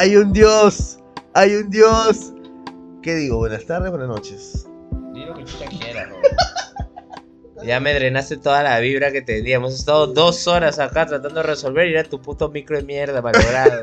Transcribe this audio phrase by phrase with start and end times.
[0.00, 1.00] Hay un Dios,
[1.34, 2.32] hay un Dios.
[3.02, 3.38] ¿Qué digo?
[3.38, 4.68] Buenas tardes, buenas noches.
[5.12, 6.10] Di lo que chucha quieras,
[7.64, 9.56] Ya me drenaste toda la vibra que tenía.
[9.56, 13.20] Hemos estado dos horas acá tratando de resolver y era tu puto micro de mierda
[13.20, 13.82] malogrado.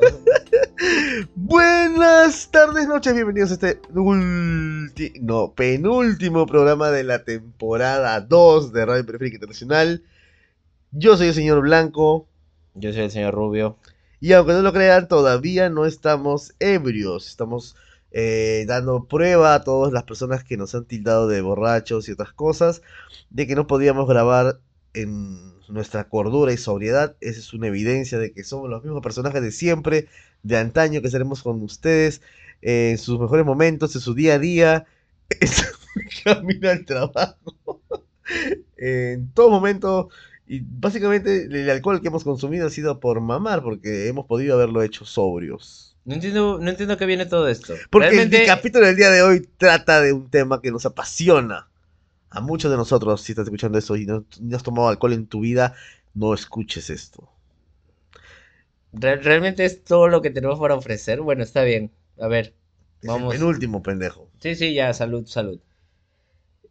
[1.35, 9.05] Buenas tardes, noches, bienvenidos a este no, penúltimo programa de la temporada 2 de Radio
[9.05, 10.01] Periférica Internacional.
[10.91, 12.29] Yo soy el señor Blanco
[12.73, 13.75] Yo soy el señor Rubio.
[14.19, 17.27] Y aunque no lo crean, todavía no estamos ebrios.
[17.27, 17.75] Estamos
[18.11, 22.33] eh, dando prueba a todas las personas que nos han tildado de borrachos y otras
[22.33, 22.81] cosas
[23.29, 24.59] de que no podíamos grabar
[24.93, 27.15] en nuestra cordura y sobriedad.
[27.21, 30.07] Esa es una evidencia de que somos los mismos personajes de siempre,
[30.43, 32.21] de antaño, que seremos con ustedes
[32.61, 34.85] eh, en sus mejores momentos, en su día a día,
[35.29, 35.65] en su
[36.23, 37.81] camino al trabajo,
[38.77, 40.09] en todo momento.
[40.47, 44.83] Y básicamente el alcohol que hemos consumido ha sido por mamar, porque hemos podido haberlo
[44.83, 45.97] hecho sobrios.
[46.05, 47.73] No entiendo, no entiendo qué viene todo esto.
[47.89, 51.67] Porque Realmente, el capítulo del día de hoy trata de un tema que nos apasiona
[52.29, 53.21] a muchos de nosotros.
[53.21, 55.75] Si estás escuchando eso y no, no has tomado alcohol en tu vida,
[56.13, 57.29] no escuches esto.
[58.93, 61.21] re- realmente es todo lo que tenemos para ofrecer.
[61.21, 61.91] Bueno, está bien.
[62.19, 62.55] A ver,
[63.01, 63.33] Es vamos.
[63.35, 64.29] el penúltimo, pendejo.
[64.39, 65.59] Sí, sí, ya, salud, salud.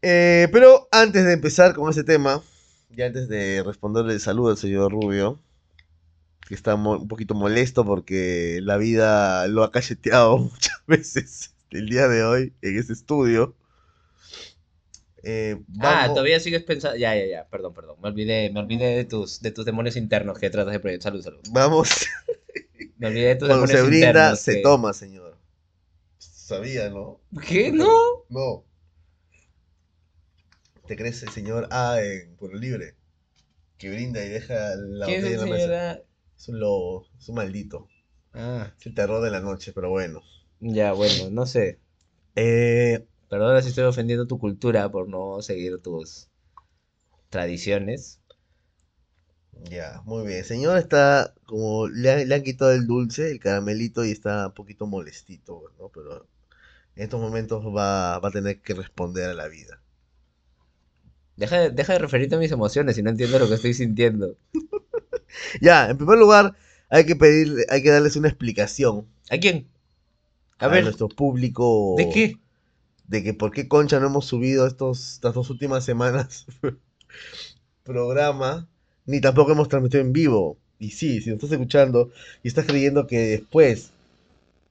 [0.03, 2.43] Eh, pero antes de empezar con ese tema,
[2.97, 5.41] y antes de responderle el saludo al señor Rubio,
[6.49, 12.07] que está un poquito molesto porque la vida lo ha cacheteado muchas veces el día
[12.09, 13.55] de hoy en ese estudio.
[15.23, 16.97] eh, Ah, todavía sigues pensando.
[16.99, 17.97] Ya, ya, ya, perdón, perdón.
[18.03, 21.11] Me olvidé, me olvidé de tus, de tus demonios internos que tratas de proyectar.
[21.13, 21.41] Salud, salud.
[21.51, 22.07] Vamos,
[22.99, 25.37] Me olvidé de tus cuando demonios se brinda, internos se que- toma, señor.
[26.19, 27.21] Sabía, ¿no?
[27.49, 27.73] ¿Qué?
[27.73, 27.89] ¿No?
[28.29, 28.65] No.
[30.87, 32.95] ¿Te crees el señor A en Pueblo Libre?
[33.79, 36.03] Que brinda y deja la ¿Quién es botella el en la mesa.
[36.37, 37.89] Es un lobo, es un maldito.
[38.35, 40.23] Ah, Es el terror de la noche, pero bueno.
[40.61, 41.81] ya, bueno, no sé.
[42.37, 46.31] Eh, Perdona si estoy ofendiendo tu cultura por no seguir tus
[47.31, 48.21] tradiciones.
[49.71, 50.39] ya, muy bien.
[50.41, 54.49] El señor está como le han, le han quitado el dulce, el caramelito y está
[54.49, 55.89] un poquito molestito, ¿no?
[55.91, 56.27] Pero
[56.97, 59.83] en estos momentos va, va a tener que responder a la vida.
[61.37, 64.37] Deja de, deja de referirte a mis emociones si no entiendo lo que estoy sintiendo.
[65.61, 66.55] Ya, en primer lugar,
[66.89, 69.67] hay que pedirle, hay que darles una explicación ¿A quién?
[70.59, 72.39] A a ver, nuestro público ¿de qué?
[73.09, 76.47] de que por qué concha no hemos subido estos, estas dos últimas semanas
[77.83, 78.67] programa,
[79.07, 80.57] ni tampoco hemos transmitido en vivo.
[80.79, 82.11] Y sí, si nos estás escuchando
[82.43, 83.93] y estás creyendo que después,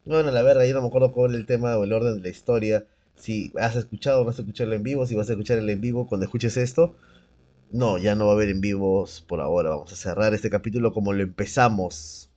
[0.05, 2.21] bueno, la verdad, yo no me acuerdo cuál es el tema o el orden de
[2.21, 2.85] la historia,
[3.15, 5.81] si has escuchado o no has escuchado en vivo, si vas a escuchar el en
[5.81, 6.95] vivo cuando escuches esto.
[7.71, 9.71] No, ya no va a haber en vivos por ahora.
[9.71, 12.29] Vamos a cerrar este capítulo como lo empezamos.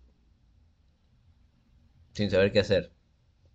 [2.14, 2.90] Sin saber qué hacer.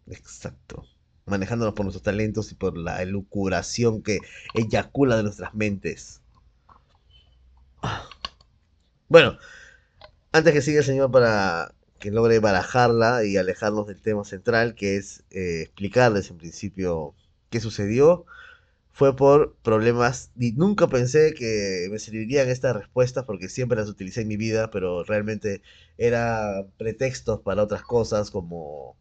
[0.08, 0.86] Exacto.
[1.26, 4.20] Manejándonos por nuestros talentos y por la elucubración que
[4.54, 6.22] eyacula de nuestras mentes.
[9.10, 9.38] Bueno,
[10.32, 14.98] antes que siga el señor para que logre barajarla y alejarnos del tema central, que
[14.98, 17.16] es eh, explicarles en principio
[17.50, 18.26] qué sucedió,
[18.92, 24.22] fue por problemas y nunca pensé que me servirían estas respuestas porque siempre las utilicé
[24.22, 25.62] en mi vida, pero realmente
[25.98, 28.98] eran pretextos para otras cosas como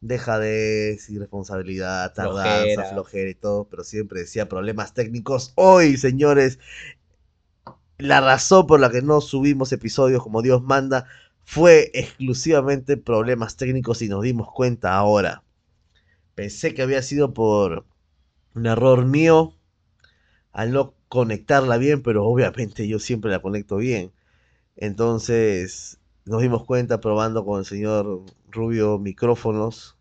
[0.00, 2.90] dejadez, irresponsabilidad, tardanza, Flojera.
[2.90, 5.52] flojera y todo, pero siempre decía problemas técnicos.
[5.56, 6.58] Hoy, señores,
[7.98, 11.06] la razón por la que no subimos episodios como Dios manda
[11.44, 15.44] fue exclusivamente problemas técnicos y nos dimos cuenta ahora.
[16.34, 17.86] Pensé que había sido por
[18.54, 19.54] un error mío
[20.52, 24.12] al no conectarla bien, pero obviamente yo siempre la conecto bien.
[24.76, 29.96] Entonces nos dimos cuenta probando con el señor Rubio micrófonos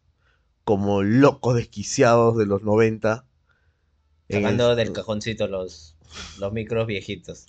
[0.65, 3.25] como locos desquiciados de los 90.
[4.27, 5.95] En Sacando el- del cajoncito los,
[6.35, 7.45] los micros viejitos.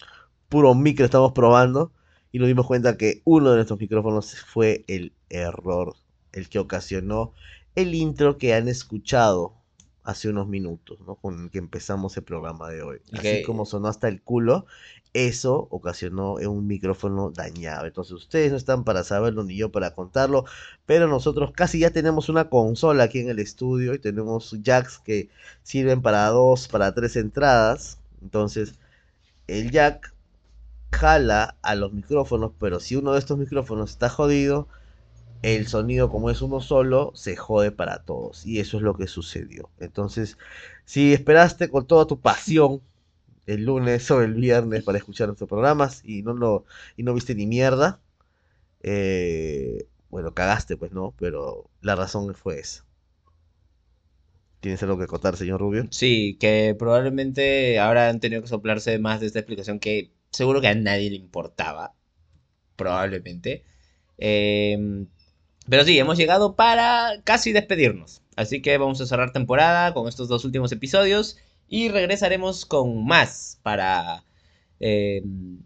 [0.49, 1.93] puro micro estamos probando
[2.35, 5.95] y nos dimos cuenta que uno de nuestros micrófonos fue el error,
[6.33, 7.33] el que ocasionó
[7.77, 9.55] el intro que han escuchado
[10.03, 11.15] hace unos minutos, ¿no?
[11.15, 12.99] Con el que empezamos el programa de hoy.
[13.13, 14.67] Así como sonó hasta el culo,
[15.13, 17.87] eso ocasionó un micrófono dañado.
[17.87, 20.45] Entonces ustedes no están para saberlo ni yo para contarlo,
[20.87, 25.29] pero nosotros casi ya tenemos una consola aquí en el estudio y tenemos jacks que
[25.63, 28.01] sirven para dos, para tres entradas.
[28.21, 28.75] Entonces
[29.47, 30.14] el jack
[30.95, 34.69] jala a los micrófonos, pero si uno de estos micrófonos está jodido,
[35.43, 38.47] el sonido como es uno solo, se jode para todos.
[38.47, 39.71] Y eso es lo que sucedió.
[39.79, 40.39] Entonces,
[40.85, 42.83] si esperaste con toda tu pasión
[43.47, 46.65] el lunes o el viernes para escuchar nuestros programas y no lo
[46.97, 48.01] y no viste ni mierda,
[48.83, 51.15] eh, bueno, cagaste pues, ¿no?
[51.19, 52.87] Pero la razón fue esa.
[54.61, 55.89] ¿Tienes algo que contar, señor Rubio?
[55.91, 60.69] Sí, que probablemente ahora han tenido que soplarse más de esta explicación que seguro que
[60.69, 61.95] a nadie le importaba.
[62.77, 63.65] Probablemente.
[64.19, 65.07] Em,
[65.69, 68.23] pero sí, hemos llegado para casi despedirnos.
[68.37, 71.37] Así que vamos a cerrar temporada con estos dos últimos episodios
[71.69, 74.25] y regresaremos con más para
[74.81, 75.61] em,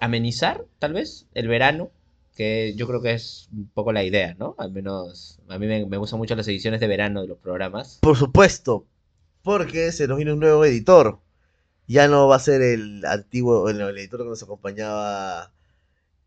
[0.00, 1.90] amenizar, tal vez, el verano
[2.36, 4.54] que yo creo que es un poco la idea, ¿no?
[4.58, 7.98] Al menos a mí me, me gustan mucho las ediciones de verano de los programas.
[8.00, 8.86] Por supuesto,
[9.42, 11.20] porque se nos viene un nuevo editor.
[11.92, 15.52] Ya no va a ser el antiguo, el, el editor que nos acompañaba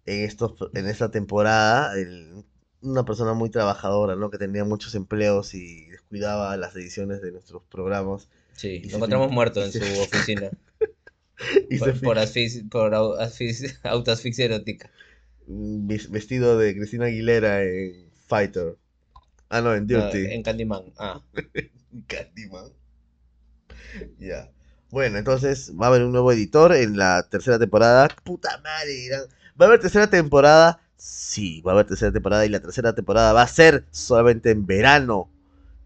[0.05, 2.43] en, estos, en esta temporada, el-
[2.81, 4.29] una persona muy trabajadora, ¿no?
[4.29, 8.27] Que tenía muchos empleos y descuidaba las ediciones de nuestros programas.
[8.53, 10.51] Sí, Y lo encontramos fin- muerto en se- su oficina
[11.69, 14.89] Y por, por, por asfixia- autoasfixia erótica.
[15.47, 18.77] ves- vestido de Cristina Aguilera en Fighter.
[19.49, 20.33] Ah, no, en No, Dirty.
[20.33, 20.83] en Candyman.
[20.97, 21.21] Ah,
[22.07, 22.71] Candyman.
[24.19, 24.49] Ya.
[24.95, 28.07] Bueno, entonces va a haber un nuevo editor en la tercera temporada.
[28.23, 29.27] Puta madre.
[29.59, 30.79] ¿Va a haber tercera temporada?
[30.95, 34.65] Sí, va a haber tercera temporada y la tercera temporada va a ser solamente en
[34.65, 35.29] verano.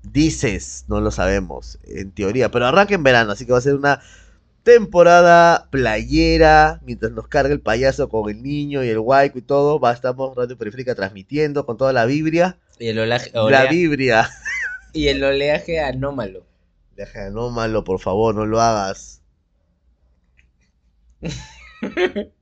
[0.04, 3.74] Dices, no lo sabemos, en teoría, pero arranca en verano, así que va a ser
[3.74, 4.00] una
[4.62, 9.80] temporada playera, mientras nos carga el payaso con el niño y el guayco y todo,
[9.80, 12.58] va, estamos Radio Periférica transmitiendo con toda la vibria.
[12.78, 14.30] y el oleaje, La vibria.
[14.94, 16.49] y el oleaje anómalo.
[17.00, 19.22] Deja anómalo, por favor, no lo hagas.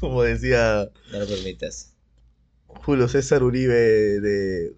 [0.00, 1.94] Como decía No lo permitas.
[2.66, 3.74] Julio César Uribe
[4.20, 4.76] de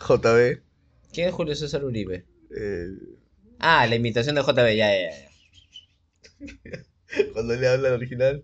[0.00, 0.62] JB,
[1.12, 2.24] ¿Quién es Julio César Uribe?
[2.56, 2.88] eh,
[3.58, 5.28] Ah, la imitación de JB, ya, ya, ya.
[7.34, 8.42] cuando le habla al original.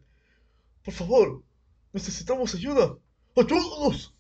[0.84, 1.42] Por favor,
[1.94, 2.94] necesitamos ayuda.
[3.36, 4.14] ¡Ayúdanos!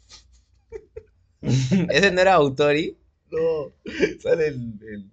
[1.42, 2.96] Ese no era Autori.
[3.34, 3.72] No,
[4.20, 4.78] sale el...
[4.82, 5.10] el-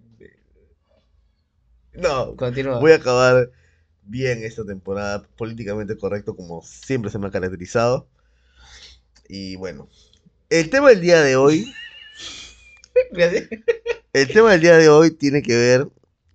[1.94, 2.80] No, Continúa.
[2.80, 3.50] voy a acabar
[4.02, 8.08] bien esta temporada, políticamente correcto como siempre se me ha caracterizado.
[9.28, 9.88] Y bueno,
[10.50, 11.66] el tema del día de hoy,
[14.12, 15.88] el tema del día de hoy tiene que ver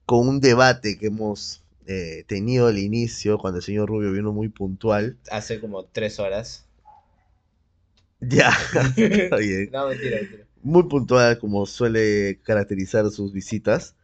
[0.06, 4.50] con un debate que hemos eh, tenido al inicio, cuando el señor Rubio vino muy
[4.50, 5.18] puntual.
[5.30, 6.66] Hace como tres horas.
[8.22, 8.52] Ya,
[8.98, 9.72] está bien.
[9.72, 10.47] No, mentira, mentira.
[10.72, 13.96] Muy puntual como suele caracterizar sus visitas.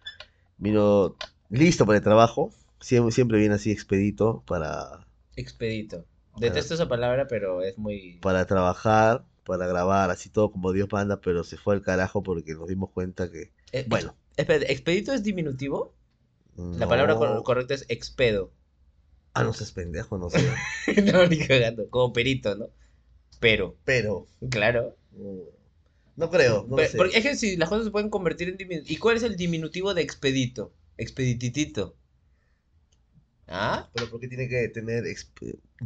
[0.58, 1.16] Vino
[1.50, 2.52] listo para el trabajo.
[2.80, 6.06] Siempre, siempre viene así expedito para, Expedito.
[6.40, 8.20] Detesto esa palabra, pero es muy...
[8.22, 12.54] para trabajar, para grabar, así todo como Dios manda, pero se fue al carajo porque
[12.54, 15.94] nos dimos cuenta que, Eh, bueno, Espera, ¿expedito es diminutivo?
[16.78, 18.52] La palabra cor- correcta es expedo.
[19.36, 20.40] Ah, no seas pendejo, no sé.
[21.14, 21.90] no, ni cagando.
[21.90, 22.70] Como perito, ¿no?
[23.40, 24.96] Pero, Pero, claro.
[25.12, 25.44] no,
[26.16, 26.98] no creo, no Pero- sé.
[26.98, 28.94] porque es que si las cosas se pueden convertir en diminutivo.
[28.94, 30.74] ¿Y cuál es el diminutivo de expedito?
[30.98, 31.96] Expedititito.
[33.48, 33.90] ¿Ah?
[33.94, 35.04] Pero ¿por qué tiene que tener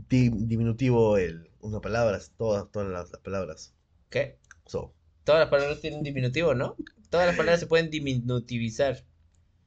[0.09, 2.19] di- diminutivo el, una palabra?
[2.37, 3.73] Todas, todas las, las palabras.
[4.09, 4.37] ¿Qué?
[4.65, 4.93] So,
[5.23, 6.75] Todas las palabras tienen diminutivo, ¿no?
[7.09, 9.03] Todas las palabras se pueden diminutivizar.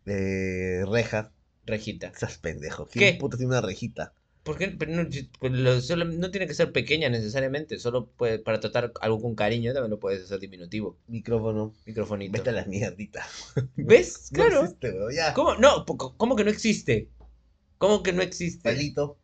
[0.07, 1.33] eh, reja,
[1.67, 2.12] Rejita.
[2.19, 2.87] seas pendejo.
[2.87, 2.99] ¿Qué?
[3.00, 4.14] ¿Quién puta tiene una rejita?
[4.42, 4.68] ¿Por qué?
[4.68, 7.78] Pero no, pues no tiene que ser pequeña necesariamente.
[7.78, 10.97] Solo puede, para tratar algo con cariño también lo puedes hacer diminutivo.
[11.09, 11.75] Micrófono.
[11.85, 12.32] Microfonito.
[12.32, 13.26] Vete a la mierdita.
[13.76, 14.28] ¿Ves?
[14.32, 14.62] No Claro.
[14.62, 15.35] existe, weón, ya.
[15.35, 15.54] ¿Cómo?
[15.56, 17.09] No, ¿cómo que no existe?
[17.78, 18.62] ¿Cómo que no existe?
[18.62, 19.18] Palito.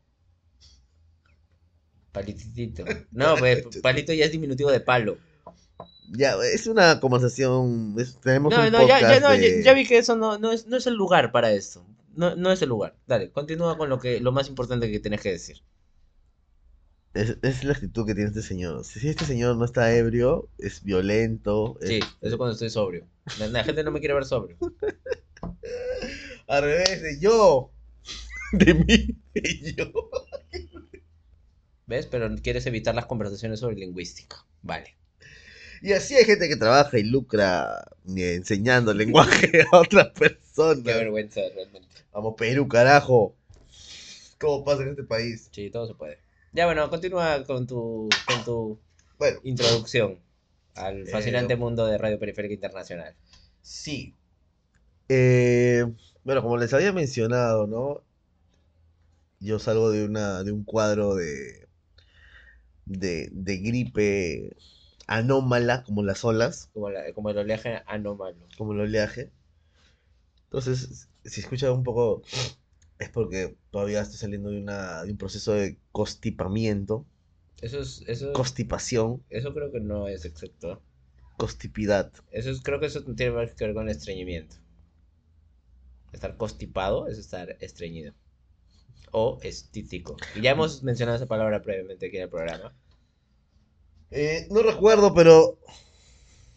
[2.12, 2.84] Palititito.
[3.10, 5.18] No, pues palito ya es diminutivo de palo.
[6.10, 7.94] Ya, es una conversación.
[7.98, 10.38] es- tenemos No, un no, ya, ya, podcast no, ya, ya vi que eso no,
[10.38, 11.84] no, es, no es el lugar para esto.
[12.16, 12.96] No, no es el lugar.
[13.06, 15.62] Dale, continúa con lo que lo más importante que tenés que decir.
[17.14, 18.84] Es, es la actitud que tiene este señor.
[18.84, 21.78] Si este señor no está ebrio, es violento.
[21.80, 23.06] es- Sí, eso cuando estoy sobrio.
[23.38, 24.56] La, la gente no me quiere ver sobrio.
[26.48, 27.72] Al revés de yo.
[28.52, 30.10] De mí, de yo.
[31.86, 32.06] ¿Ves?
[32.06, 34.44] Pero quieres evitar las conversaciones sobre lingüística.
[34.62, 34.94] Vale.
[35.82, 37.84] Y así hay gente que trabaja y lucra
[38.16, 40.08] eh, enseñando lenguaje a otras
[40.84, 40.94] Qué personas.
[40.94, 41.85] vergüenza realmente.
[42.16, 43.36] Vamos, Perú, carajo.
[44.38, 45.52] ¿Cómo pasa en este país?
[45.52, 46.18] Sí, todo se puede.
[46.52, 48.80] Ya bueno, continúa con tu, con tu
[49.18, 50.20] Bueno, introducción
[50.74, 53.16] al fascinante Eh, mundo de Radio Periférica Internacional.
[53.62, 54.16] sí.
[55.08, 55.84] Eh,
[56.24, 58.02] bueno, como les había mencionado, ¿no?
[59.40, 61.68] Yo salgo de una, de un cuadro de,
[62.86, 64.56] de, de gripe
[65.06, 66.70] anómala, como las olas.
[66.72, 68.46] Como, la- como el oleaje anómalo.
[68.58, 69.30] como el oleaje.
[70.44, 72.22] Entonces, si escuchas un poco,
[72.98, 77.06] es porque todavía estoy saliendo de, una, de un proceso de constipamiento,
[77.60, 80.82] Eso es, eso, constipación, eso creo que no es exacto.
[81.36, 82.12] constipidad.
[82.30, 84.56] Eso es, creo que eso tiene más que ver con estreñimiento.
[86.12, 88.14] Estar constipado es estar estreñido.
[89.12, 90.16] O estítico.
[90.34, 92.74] Y ya hemos mencionado esa palabra previamente aquí en el programa.
[94.10, 95.58] Eh, no recuerdo, pero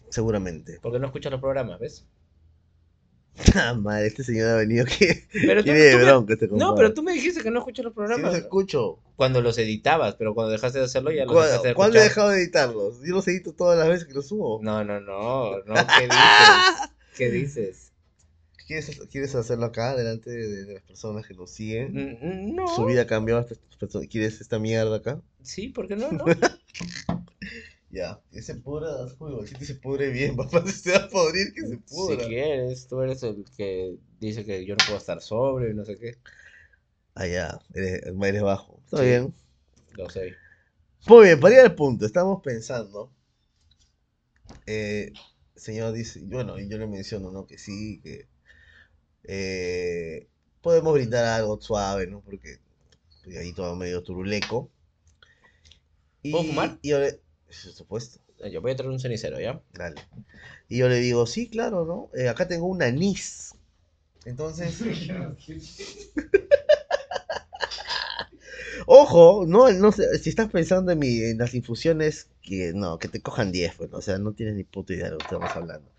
[0.09, 0.79] seguramente.
[0.81, 2.05] Porque no escuchas los programas, ¿ves?
[3.55, 6.47] Ah, madre, este señor ha venido que Pero tú, tiene de tú me- bronca este
[6.49, 8.31] No, pero tú me dijiste que no escuchas los Sí programas.
[8.31, 8.99] los escucho.
[9.15, 12.03] Cuando los editabas, pero cuando dejaste de hacerlo ya los ¿Cuál- dejaste de ¿Cuándo he
[12.03, 12.99] dejado de editarlos?
[13.05, 14.59] Yo los edito todas las veces que los subo.
[14.61, 16.89] No, no, no, no, ¿qué dices?
[17.17, 17.91] ¿Qué dices?
[18.67, 21.91] ¿Quieres, ¿Quieres hacerlo acá, delante de, de las personas que nos siguen?
[22.21, 22.67] Mm, No.
[22.75, 23.45] Su vida cambió.
[24.09, 25.21] ¿Quieres esta mierda acá?
[25.41, 26.11] Sí, ¿por qué no?
[26.11, 26.23] no?
[27.91, 31.61] Ya, que se pudra, uy, que se pudre bien, papá, se va a podrir que
[31.67, 32.25] se Si pudra.
[32.25, 35.97] quieres, tú eres el que dice que yo no puedo estar sobrio y no sé
[35.97, 36.17] qué.
[37.15, 38.79] Ah, ya, eres, eres bajo.
[38.85, 39.03] Está Sí.
[39.03, 39.33] bien.
[39.95, 40.35] Lo sé.
[41.07, 43.11] Muy bien, para ir al punto, estamos pensando.
[44.65, 45.11] Eh,
[45.55, 47.45] señor dice, bueno, y yo le menciono, ¿no?
[47.47, 48.27] Que sí, que
[49.25, 50.27] eh,
[50.61, 52.21] podemos brindar algo suave, ¿no?
[52.21, 52.59] Porque
[53.09, 54.71] estoy ahí todo medio turuleco.
[56.23, 56.79] Y, ¿Puedo fumar?
[56.81, 56.91] Y
[57.49, 58.19] por supuesto,
[58.51, 59.61] Yo voy a traer un cenicero, ¿ya?
[59.73, 59.95] dale.
[60.67, 62.09] Y yo le digo, sí, claro, ¿no?
[62.17, 63.53] Eh, acá tengo un anís.
[64.25, 64.77] Entonces,
[68.85, 73.07] Ojo, no, no sé, si estás pensando en, mi, en las infusiones, que no, que
[73.07, 75.51] te cojan 10, pues, o sea, no tienes ni puta idea de lo que estamos
[75.55, 75.91] hablando.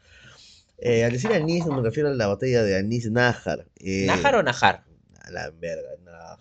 [0.79, 3.67] Eh, al decir anís, me refiero a la botella de anís Nájar.
[3.77, 4.85] eh, ¿Najar o Najar?
[5.21, 6.39] A la verga, Nájar.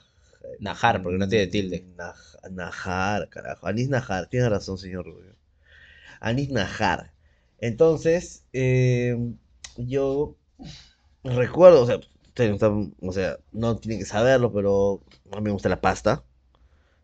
[0.60, 1.86] Najar, porque no tiene tilde.
[1.98, 3.68] Naj- Najar, carajo.
[3.68, 5.36] Anís Najar, tiene razón, señor Rubio.
[6.22, 7.14] Anís Najar.
[7.60, 9.18] Entonces, eh,
[9.78, 10.36] yo
[11.24, 12.00] recuerdo, o sea,
[13.02, 15.02] o sea, no tienen que saberlo, pero
[15.34, 16.24] a mí me gusta la pasta.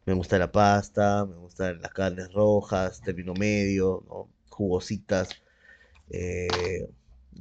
[0.06, 4.30] Me gusta la pasta, me gustan las carnes rojas, término medio, ¿no?
[4.50, 5.30] Jugositas,
[6.10, 6.90] eh,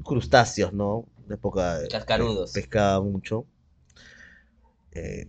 [0.05, 1.07] crustáceos, ¿no?
[1.29, 2.53] De época de- Cascarudos.
[2.53, 3.47] pescaba mucho.
[4.93, 5.29] Eh,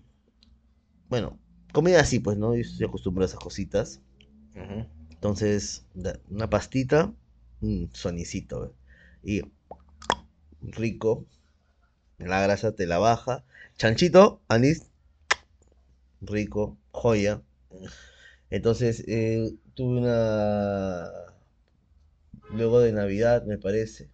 [1.09, 1.39] bueno,
[1.71, 2.55] comida así, pues, ¿no?
[2.55, 4.01] Yo estoy acostumbrado a esas cositas.
[5.09, 5.85] Entonces,
[6.29, 7.13] una pastita,
[7.62, 8.74] un sonicito,
[9.24, 9.41] y
[10.62, 11.25] rico.
[12.17, 13.43] La grasa te la baja.
[13.77, 14.89] Chanchito, anís,
[16.21, 17.41] rico, joya.
[18.50, 21.09] Entonces, eh, tuve una...
[22.51, 24.09] Luego de Navidad, me parece.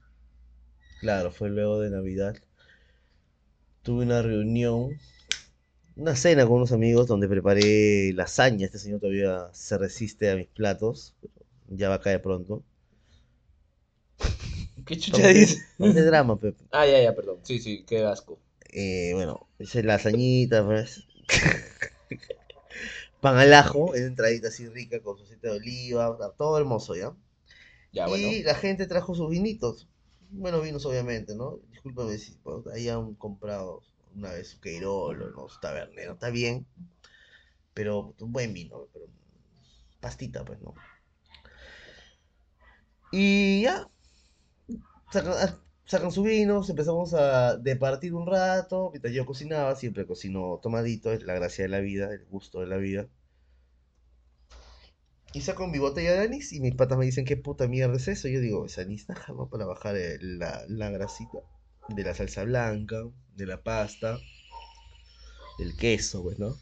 [1.00, 2.38] Claro, fue luego de Navidad.
[3.84, 4.98] Tuve una reunión,
[5.96, 8.66] una cena con unos amigos donde preparé lasaña.
[8.66, 11.16] Este señor todavía se resiste a mis platos.
[11.22, 11.34] pero
[11.70, 12.64] ya va a caer pronto.
[14.86, 15.66] ¿Qué chucha dices?
[15.78, 16.64] no de drama, Pepe.
[16.72, 17.40] Ah, ya, ya, perdón.
[17.44, 18.40] Sí, sí, qué asco.
[18.72, 21.06] Eh, bueno, hice lasañita, pues.
[23.22, 27.14] Pan al ajo, una entradita así rica con su aceite de oliva, todo hermoso, ¿ya?
[27.92, 28.28] Ya, bueno.
[28.28, 29.88] Y la gente trajo sus vinitos.
[30.32, 31.60] Buenos vinos, obviamente, ¿no?
[31.70, 33.84] Discúlpame si pues, hayan comprado
[34.16, 35.48] una vez Queirolo, ¿no?
[35.62, 36.66] Tabernero, está bien.
[37.74, 39.06] Pero buen vino, pero
[40.02, 40.74] pastita, pues, ¿no?
[43.12, 43.88] Y ya.
[45.12, 48.90] Sacan, ah, sacan su vino, empezamos a departir un rato.
[48.92, 52.68] Mientras yo cocinaba, siempre cocino tomadito, es la gracia de la vida, el gusto de
[52.68, 53.08] la vida.
[55.34, 58.08] Y saco mi botella de anís y mis patas me dicen, ¿qué puta mierda es
[58.08, 58.30] eso?
[58.30, 59.50] Yo digo, es anís ¿no?
[59.50, 61.40] Para bajar el- la, la grasita
[61.88, 62.98] de la salsa blanca,
[63.36, 64.20] de la pasta,
[65.58, 66.58] del queso, pues, ¿no?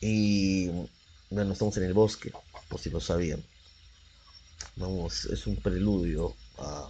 [0.00, 0.68] Y
[1.28, 2.32] bueno, estamos en el bosque,
[2.68, 3.42] por si no sabían.
[4.76, 6.88] Vamos, es un preludio a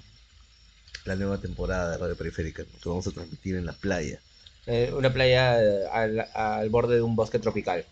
[1.07, 4.21] la nueva temporada de Radio Periférica, que vamos a transmitir en la playa.
[4.67, 7.85] Eh, una playa eh, al, al borde de un bosque tropical.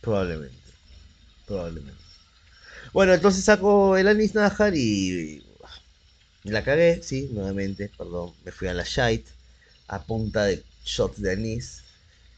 [0.00, 0.56] Probablemente.
[1.46, 2.03] Probablemente.
[2.94, 5.42] Bueno, entonces saco el anís nájar y,
[6.44, 8.34] la cagué, sí, nuevamente, perdón.
[8.44, 9.28] Me fui a la shite
[9.88, 11.82] a punta de shots de anís.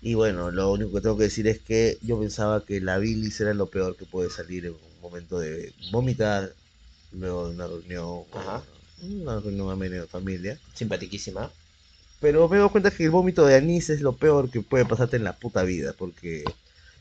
[0.00, 3.38] Y bueno, lo único que tengo que decir es que yo pensaba que la bilis
[3.38, 6.54] era lo peor que puede salir en un momento de vomitar,
[7.12, 8.64] luego de una reunión, Ajá.
[9.02, 10.58] una reunión amena de familia.
[10.72, 11.50] Simpatiquísima.
[12.18, 15.18] Pero me doy cuenta que el vómito de anís es lo peor que puede pasarte
[15.18, 16.44] en la puta vida, porque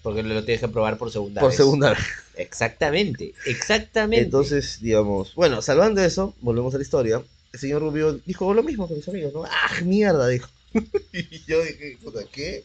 [0.05, 1.57] Porque lo tienes que probar por segunda por vez.
[1.57, 1.99] segunda vez.
[2.35, 4.23] Exactamente, exactamente.
[4.25, 7.23] Entonces, digamos, bueno, salvando eso, volvemos a la historia.
[7.51, 9.45] El señor Rubio dijo lo mismo que mis amigos, ¿no?
[9.45, 10.27] ¡Ah, mierda!
[10.27, 10.47] Dijo.
[11.11, 12.63] y yo dije, puta, ¿qué?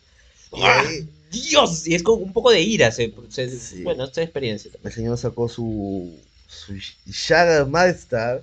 [0.53, 0.81] Y ¡Ah!
[0.81, 2.93] ahí Dios, y es con un poco de ira.
[2.93, 3.83] Se, se- Sí.
[3.85, 4.71] Bueno, esta experiencia.
[4.85, 6.15] el señor sacó su,
[6.47, 6.75] su
[7.11, 8.43] Jagger Master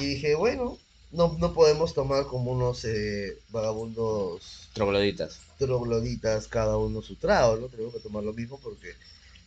[0.00, 0.78] Y dije, bueno,
[1.12, 5.38] no, no podemos tomar como unos eh, vagabundos Trogloditas.
[5.60, 7.68] Trogloditas cada uno su trago, ¿no?
[7.68, 8.94] Tenemos que tomar lo mismo porque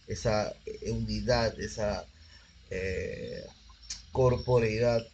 [0.07, 2.05] esa eh, unidad, esa
[2.69, 3.43] eh,
[4.11, 5.05] corporeidad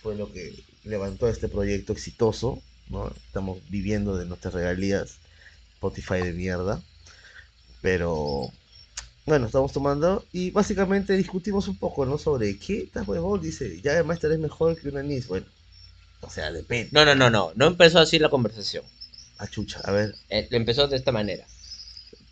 [0.00, 3.12] fue lo que levantó este proyecto exitoso, ¿no?
[3.26, 5.18] Estamos viviendo de nuestras regalías,
[5.74, 6.80] Spotify de mierda,
[7.82, 8.50] pero
[9.26, 12.16] bueno, estamos tomando y básicamente discutimos un poco, ¿no?
[12.16, 15.46] Sobre qué estás huevón, dice, ya máster es mejor que un anís, bueno,
[16.20, 17.52] o sea, depende, No, no, no, no.
[17.54, 18.84] No empezó así la conversación.
[19.38, 21.46] A chucha, a ver, Eh, empezó de esta manera.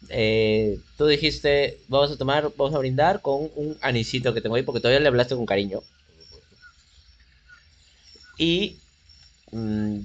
[0.09, 4.63] Eh, tú dijiste, vamos a tomar, vamos a brindar con un anisito que tengo ahí,
[4.63, 5.83] porque todavía le hablaste con cariño.
[8.39, 8.77] Y
[9.53, 10.01] mm,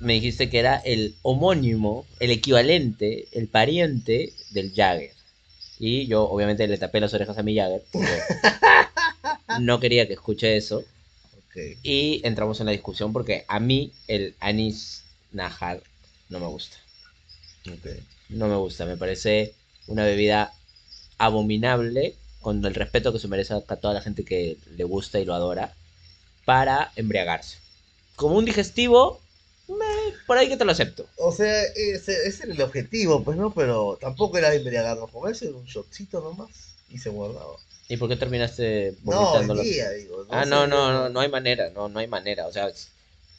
[0.00, 5.12] me dijiste que era el homónimo, el equivalente, el pariente del Jagger.
[5.78, 8.08] Y yo obviamente le tapé las orejas a mi Jagger, porque
[9.60, 10.84] no quería que escuche eso.
[11.38, 15.03] ok, Y entramos en la discusión porque a mí el anís
[15.34, 15.82] Najar
[16.30, 16.78] no me gusta.
[17.66, 17.86] ok.
[18.30, 19.54] No me gusta, me parece
[19.86, 20.52] una bebida
[21.18, 25.24] abominable con el respeto que se merece a toda la gente que le gusta y
[25.24, 25.74] lo adora
[26.44, 27.58] para embriagarse.
[28.16, 29.20] Como un digestivo,
[29.68, 31.06] me- por ahí que te lo acepto.
[31.16, 35.44] O sea, ese, ese era el objetivo, pues no, pero tampoco era embriagarnos con eso,
[35.46, 36.50] era un shotcito nomás
[36.88, 37.56] y se guardaba.
[37.88, 39.60] ¿Y por qué terminaste No, vomitándolo?
[39.60, 40.26] el día, digo.
[40.30, 42.46] ah, sé, no, no, no, no hay manera, no, no hay manera.
[42.46, 42.68] O sea,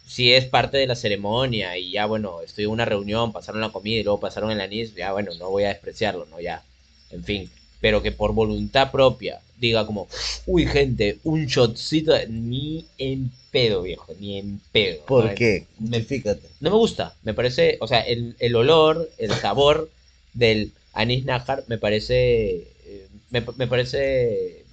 [0.08, 3.70] si es parte de la ceremonia y ya, bueno, estoy en una reunión, pasaron la
[3.72, 6.40] comida y luego pasaron el anís, ya, bueno, no voy a despreciarlo, ¿no?
[6.40, 6.64] Ya,
[7.12, 7.50] en fin.
[7.82, 10.08] Pero que por voluntad propia diga como,
[10.48, 15.06] uy, gente, un shotcito, ni en pedo, viejo, ni en pedo.
[15.06, 15.36] ¿Por ¿no?
[15.36, 15.66] qué?
[15.80, 16.48] Me- Justifícate.
[16.60, 19.90] No me gusta, me parece, o sea, el, el olor, el sabor
[20.34, 24.64] del anís nájar me parece, eh, me, me parece,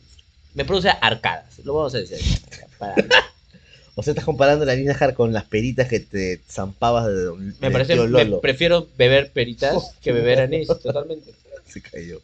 [0.54, 2.18] me produce arcadas, lo vamos a decir.
[2.78, 2.96] para-
[3.94, 7.54] O sea, estás comparando la Nina Jar con las peritas que te zampabas de don
[7.60, 11.32] me parece, me- prefiero beber peritas que beber anís, totalmente.
[11.68, 12.20] Se cayó.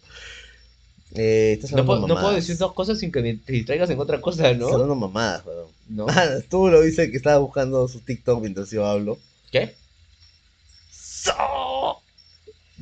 [1.14, 2.36] Eh, No, puedo- no puedo mamadas.
[2.36, 4.68] decir dos cosas sin que me- distraigas en otra cosa, ¿no?
[4.68, 5.68] hablando mamadas, weón.
[5.88, 6.06] ¿No?
[6.08, 9.18] Ah, tú lo dice que estaba buscando su TikTok mientras yo hablo.
[9.50, 9.74] ¿Qué?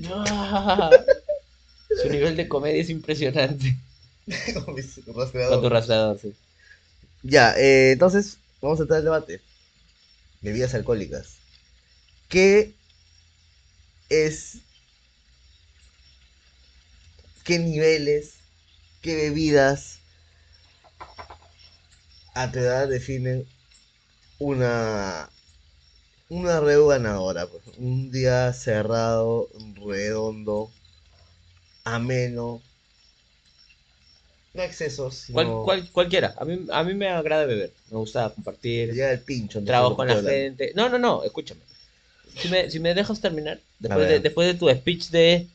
[0.09, 0.91] Ah,
[2.03, 3.77] Su nivel de comedia es impresionante.
[4.55, 5.73] Con tu rastreador.
[5.73, 6.35] rastreador, sí.
[7.23, 9.41] Ya, eh, entonces, vamos a entrar al debate.
[10.41, 11.37] Bebidas alcohólicas.
[12.29, 12.75] ¿Qué
[14.09, 14.59] es...
[17.45, 18.35] ¿Qué niveles,
[19.03, 20.01] qué bebidas
[22.35, 23.47] a tu edad definen
[24.39, 25.31] una...
[26.29, 27.47] Una ganadora?
[27.47, 27.63] pues?
[27.79, 30.73] Un día cerrado, redondo,
[31.85, 32.61] ameno.
[34.57, 35.63] No excesos, Cual- sino...
[35.65, 36.35] cual- cualquiera.
[36.39, 37.73] A mí, a mí me agrada beber.
[37.91, 38.93] Me gusta compartir.
[38.93, 39.59] Llega el pincho.
[39.59, 40.73] entonces Trabajo con la gente.
[40.75, 41.61] No, no, no, escúchame.
[42.39, 45.47] Si me, si me dejas terminar, después de, después de tu speech de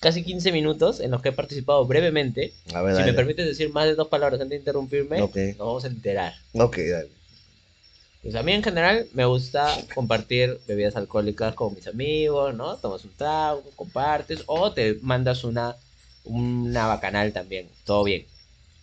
[0.00, 3.70] casi 15 minutos en los que he participado brevemente, A ver, si me permites decir
[3.72, 6.34] más de dos palabras antes de interrumpirme, nos vamos a enterar.
[6.54, 7.08] Ok, dale.
[8.22, 12.76] Pues a mí en general me gusta compartir bebidas alcohólicas con mis amigos, ¿no?
[12.76, 15.76] Tomas un trago, compartes, o te mandas una,
[16.24, 18.26] una bacanal también, todo bien.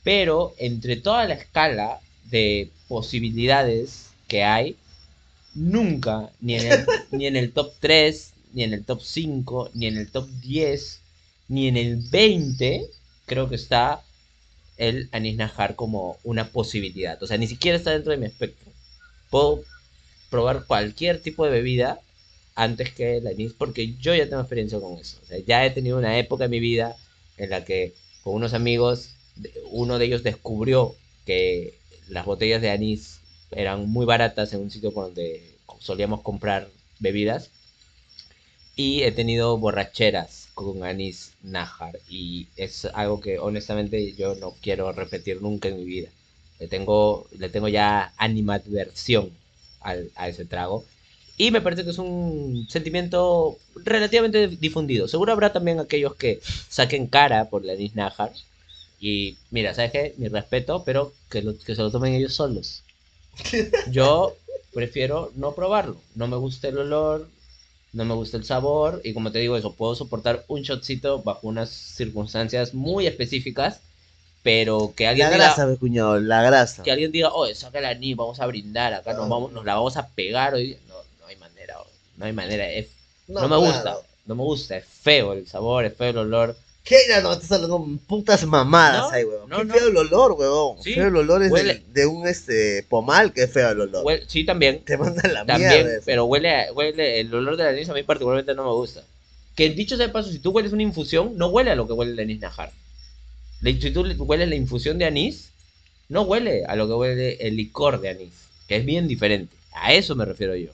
[0.05, 4.75] Pero entre toda la escala de posibilidades que hay,
[5.55, 9.87] nunca, ni en el, ni en el top 3, ni en el top 5, ni
[9.87, 11.01] en el top 10,
[11.47, 12.85] ni en el 20,
[13.25, 14.03] creo que está
[14.77, 17.21] el anís najar como una posibilidad.
[17.23, 18.71] O sea, ni siquiera está dentro de mi espectro.
[19.31, 19.63] Puedo
[20.29, 21.99] probar cualquier tipo de bebida
[22.53, 25.17] antes que el anís, porque yo ya tengo experiencia con eso.
[25.23, 26.95] O sea, ya he tenido una época en mi vida
[27.37, 29.14] en la que con unos amigos,
[29.71, 30.95] uno de ellos descubrió
[31.25, 31.77] que
[32.09, 33.19] las botellas de anís
[33.51, 35.43] eran muy baratas en un sitio donde
[35.79, 36.69] solíamos comprar
[36.99, 37.49] bebidas.
[38.75, 41.99] Y he tenido borracheras con anís nájar.
[42.09, 46.09] Y es algo que honestamente yo no quiero repetir nunca en mi vida.
[46.59, 49.31] Le tengo, le tengo ya animadversión
[49.81, 50.83] al, a ese trago.
[51.37, 55.07] Y me parece que es un sentimiento relativamente difundido.
[55.07, 58.31] Seguro habrá también aquellos que saquen cara por el anís nájar.
[59.07, 60.15] Y mira, ¿sabes qué?
[60.17, 62.81] Mi respeto, pero que, lo- que se lo tomen ellos solos.
[63.91, 64.35] Yo
[64.73, 65.97] prefiero no probarlo.
[66.15, 67.29] No me gusta el olor,
[67.93, 69.01] no me gusta el sabor.
[69.03, 73.79] Y como te digo eso, puedo soportar un shotcito bajo unas circunstancias muy específicas.
[74.41, 76.81] Pero que alguien La diga, grasa, mi cuñado, la grasa.
[76.83, 79.29] que alguien diga, oye, saca el anís, vamos a brindar, acá nos, Ah.
[79.29, 80.77] vamos, nos la vamos a pegar hoy.
[80.87, 81.75] No, no hay manera,
[82.17, 82.69] no hay manera.
[82.71, 82.87] es-
[83.27, 83.61] no, me claro.
[83.61, 86.55] gusta, no me gusta, es feo el sabor, es feo el olor.
[86.85, 86.97] ¿Qué?
[87.09, 89.49] No, no, estás hablando putas mamadas No, ahí, weón.
[89.49, 89.73] no, Qué no.
[89.73, 90.81] feo el olor, weón.
[90.83, 91.83] Sí, feo el olor es huele.
[91.93, 94.05] de, de un este pomal que es feo el olor.
[94.05, 94.83] Huele- sí, también.
[94.85, 95.95] Te manda la También, mierda.
[95.95, 96.03] eso.
[96.05, 99.03] pero huele, huele el olor del anís a mí particularmente no me gusta.
[99.55, 101.93] Que dicho sea de paso, si tú hueles una infusión, no huele a lo que
[101.93, 102.71] huele el anís najar.
[103.63, 105.49] Si tú le- hueles la infusión de anís,
[106.07, 108.33] no huele a lo que huele el licor de anís,
[108.67, 109.55] que es bien diferente.
[109.73, 110.69] A eso me refiero yo.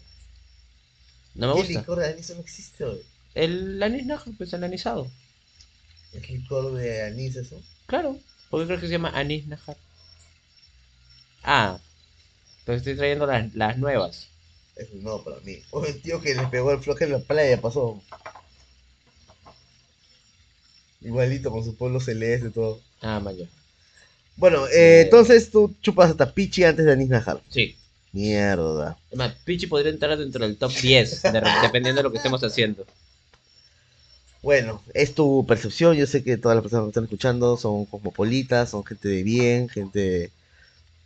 [1.35, 1.79] No me ¿Qué gusta.
[1.79, 2.99] licor de anís no existe hoy?
[3.33, 5.07] El anís najar, pues el anisado.
[6.13, 7.61] ¿Es licor de anís eso?
[7.85, 8.19] Claro.
[8.49, 9.77] ¿Por qué crees que se llama anís najar?
[11.43, 11.79] Ah,
[12.59, 14.27] entonces estoy trayendo las, las nuevas.
[14.75, 15.57] Es un no para mí.
[15.71, 18.01] O el tío que le pegó el floje en la playa pasó.
[21.01, 22.79] Igualito con su pueblo celeste y todo.
[23.01, 23.47] Ah, mayo.
[24.37, 27.41] Bueno, eh, entonces tú chupas hasta pichi antes de anís najar.
[27.49, 27.75] Sí.
[28.13, 28.97] Mierda.
[29.09, 32.43] Es más, Pichi podría entrar dentro del top 10, de- dependiendo de lo que estemos
[32.43, 32.85] haciendo.
[34.41, 35.95] Bueno, es tu percepción.
[35.95, 39.69] Yo sé que todas las personas que están escuchando son cosmopolitas, son gente de bien,
[39.69, 40.31] gente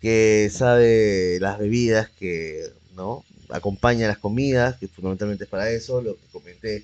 [0.01, 3.25] que sabe las bebidas que, ¿no?
[3.49, 6.01] Acompaña las comidas, que fundamentalmente es para eso.
[6.01, 6.83] Lo que comenté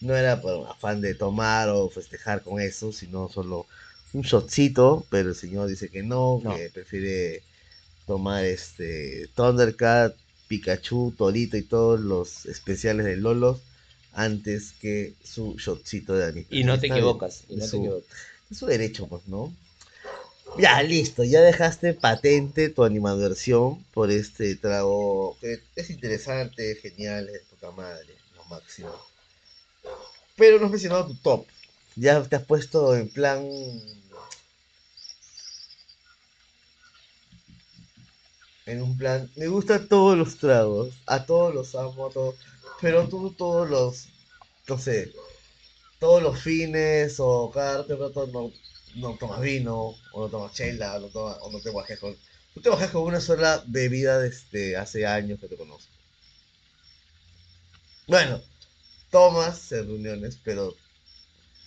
[0.00, 3.66] no era por un afán de tomar o festejar con eso, sino solo
[4.12, 6.54] un shotcito, pero el señor dice que no, No.
[6.54, 7.42] que prefiere
[8.06, 10.14] tomar este Thundercat,
[10.48, 13.60] Pikachu, Torito y todos los especiales de Lolos
[14.16, 16.46] antes que su shotcito de anís.
[16.50, 18.18] Y no te equivocas, y no es te su- equivocas.
[18.50, 19.52] Es su derecho, pues, ¿no?
[20.58, 27.42] Ya, listo, ya dejaste patente tu animadversión por este trago que es interesante, genial, es
[27.42, 28.90] puta madre, lo máximo.
[30.34, 31.46] Pero no has mencionado tu top.
[31.94, 33.46] Ya te has puesto en plan.
[38.66, 39.30] En un plan.
[39.36, 40.94] Me gustan todos los tragos.
[41.06, 42.34] A todos los amo, a todos.
[42.80, 44.08] Pero tú todos los.
[44.68, 45.12] No sé.
[45.98, 48.52] Todos los fines o cada rato no,
[48.96, 52.16] no tomas vino, o no tomas chela, o no, tomas, o no te bajes con.
[52.54, 55.90] Tú te bajas con una sola bebida desde hace años que te conozco.
[58.06, 58.40] Bueno,
[59.10, 60.74] tomas en reuniones, pero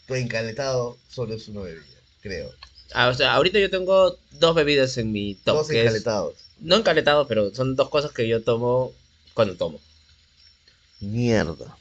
[0.07, 2.51] tu encaletado solo es una bebida, creo.
[2.93, 5.57] Ah, o sea, ahorita yo tengo dos bebidas en mi top.
[5.57, 6.35] Dos es- encaletados.
[6.59, 8.93] no encaletados, pero son dos cosas que yo tomo
[9.33, 9.79] cuando tomo.
[10.99, 11.77] Mierda.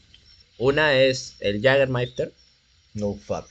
[0.59, 2.33] Una es el Jagermeister
[2.95, 3.47] No fuck.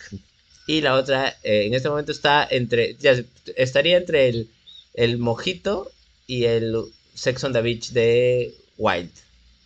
[0.67, 3.15] y la otra eh, en este momento está entre, ya,
[3.55, 4.49] estaría entre el,
[4.93, 5.91] el mojito
[6.25, 6.75] y el
[7.15, 9.09] Sex on the Beach de Wild.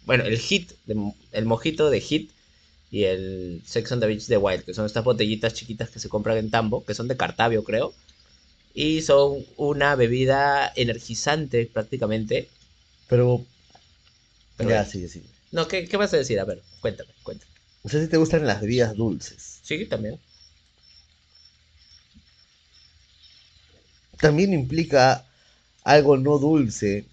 [0.05, 2.31] Bueno, el hit, de- el mojito de hit
[2.91, 6.09] y el Sex on the Beach de Wild, que son estas botellitas chiquitas que se
[6.09, 7.93] compran en Tambo, que son de Cartavio, creo.
[8.73, 12.47] Y son una bebida energizante prácticamente.
[13.09, 13.43] Pero.
[14.57, 15.05] Pero ya, sí.
[15.51, 16.39] No, ¿qué, qué vas a decir?
[16.39, 17.51] A ver, cuéntame, cuéntame.
[17.83, 19.59] No sé si te gustan las bebidas dulces.
[19.63, 20.19] Sí, también.
[24.19, 25.25] También implica
[25.83, 27.05] algo no dulce.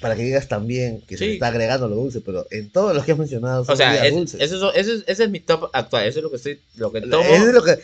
[0.00, 3.04] Para que digas también que se le está agregando lo dulce, pero en todos los
[3.04, 4.40] que has mencionado son O sea, bebidas es- dulces.
[4.42, 6.06] eso, es- eso es- ese es mi top actual.
[6.06, 7.78] Eso es lo que estoy, lo que tomo, Eso es lo que.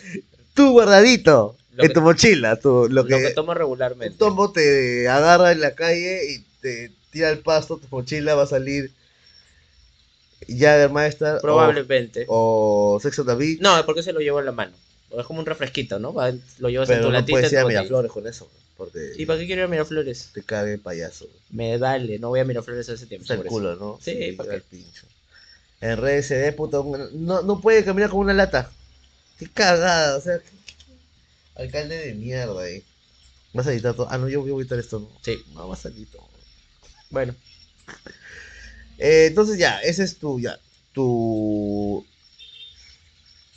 [0.52, 2.56] Tú guardadito Lo en que- tu mochila.
[2.56, 4.18] Tu, lo lo que, tomo un regularmente.
[4.18, 8.46] tombo te agarra en la calle y te tira al pasto, tu mochila va a
[8.46, 8.90] salir
[10.48, 12.26] o, Probablemente.
[12.28, 13.60] o Sex on the Beach.
[13.60, 14.72] No, es porque se lo llevo en la mano.
[15.16, 16.12] Es como un refresquito, ¿no?
[16.14, 17.32] Va- Lo llevas en pero tu no latita.
[17.32, 17.68] puedes en ir a.
[17.68, 18.48] Miraflores con eso.
[18.76, 20.30] Porque ¿Y para qué quiero ir a Miraflores?
[20.32, 21.26] te cague payaso.
[21.50, 23.22] Me vale, no voy a Miraflores hace tiempo.
[23.24, 23.54] Está el por eso.
[23.56, 23.98] culo, ¿no?
[24.00, 24.66] Sí, ¿para al qué?
[24.70, 25.06] pincho.
[25.80, 28.70] En RSD, puto, no, no puede caminar con una lata.
[29.38, 32.82] Qué cagada, o sea, qué- qué- alcalde de mierda ahí.
[33.52, 34.08] ¿Vas a editar todo?
[34.10, 35.08] Ah, no, yo voy a editar esto, ¿no?
[35.22, 36.31] Sí, No, vas a editar todo.
[37.12, 37.34] Bueno.
[38.98, 40.58] Eh, entonces ya, ese es tu, ya,
[40.92, 42.04] tu...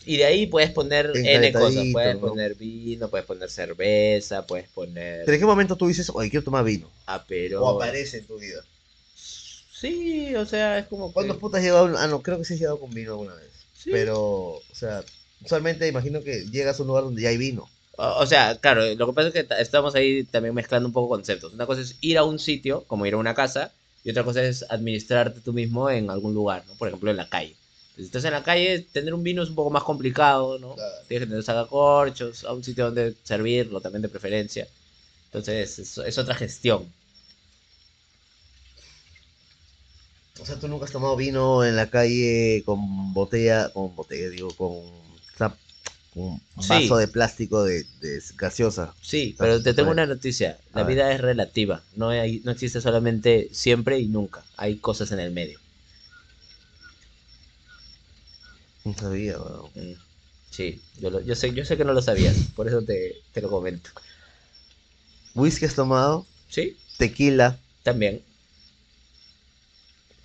[0.05, 1.85] Y de ahí puedes poner N cosas.
[1.91, 2.21] Puedes ¿no?
[2.21, 6.43] poner vino, puedes poner cerveza, puedes poner ¿Pero en qué momento tú dices, oye, quiero
[6.43, 6.91] tomar vino?
[7.07, 7.63] apero.
[7.63, 8.63] O aparece en tu vida.
[9.15, 11.13] Sí, o sea, es como que...
[11.13, 13.51] ¿Cuántos putas has un- Ah, no, creo que sí has llegado con vino alguna vez.
[13.73, 13.91] Sí.
[13.91, 15.03] Pero, o sea,
[15.43, 17.69] usualmente imagino que llegas a un lugar donde ya hay vino.
[17.97, 20.93] O, o sea, claro, lo que pasa es que ta- estamos ahí también mezclando un
[20.93, 21.53] poco conceptos.
[21.53, 23.71] Una cosa es ir a un sitio, como ir a una casa,
[24.03, 26.73] y otra cosa es administrarte tú mismo en algún lugar, ¿no?
[26.75, 27.55] Por ejemplo, en la calle.
[27.95, 30.75] Si estás en la calle, tener un vino es un poco más complicado, ¿no?
[30.75, 30.93] Claro.
[31.07, 34.67] Tienes que tener sacacorchos, a un sitio donde servirlo también de preferencia.
[35.27, 36.85] Entonces, es, es otra gestión.
[40.41, 44.49] O sea, tú nunca has tomado vino en la calle con botella, con botella, digo,
[44.55, 44.83] con,
[46.15, 46.69] un Sí.
[46.69, 48.93] vaso de plástico de, de gaseosa.
[49.01, 50.57] Sí, pero te tengo una noticia.
[50.73, 50.95] La ver.
[50.95, 51.81] vida es relativa.
[51.95, 54.43] No, hay, no existe solamente siempre y nunca.
[54.57, 55.59] Hay cosas en el medio.
[58.85, 59.69] No sabía, weón.
[59.75, 59.93] Mm,
[60.51, 63.41] Sí, yo, lo- yo, sé, yo sé que no lo sabías, por eso te, te
[63.41, 63.89] lo comento.
[65.35, 66.25] ¿Whisky has tomado?
[66.47, 67.57] Sí, Tequila.
[67.83, 68.21] también.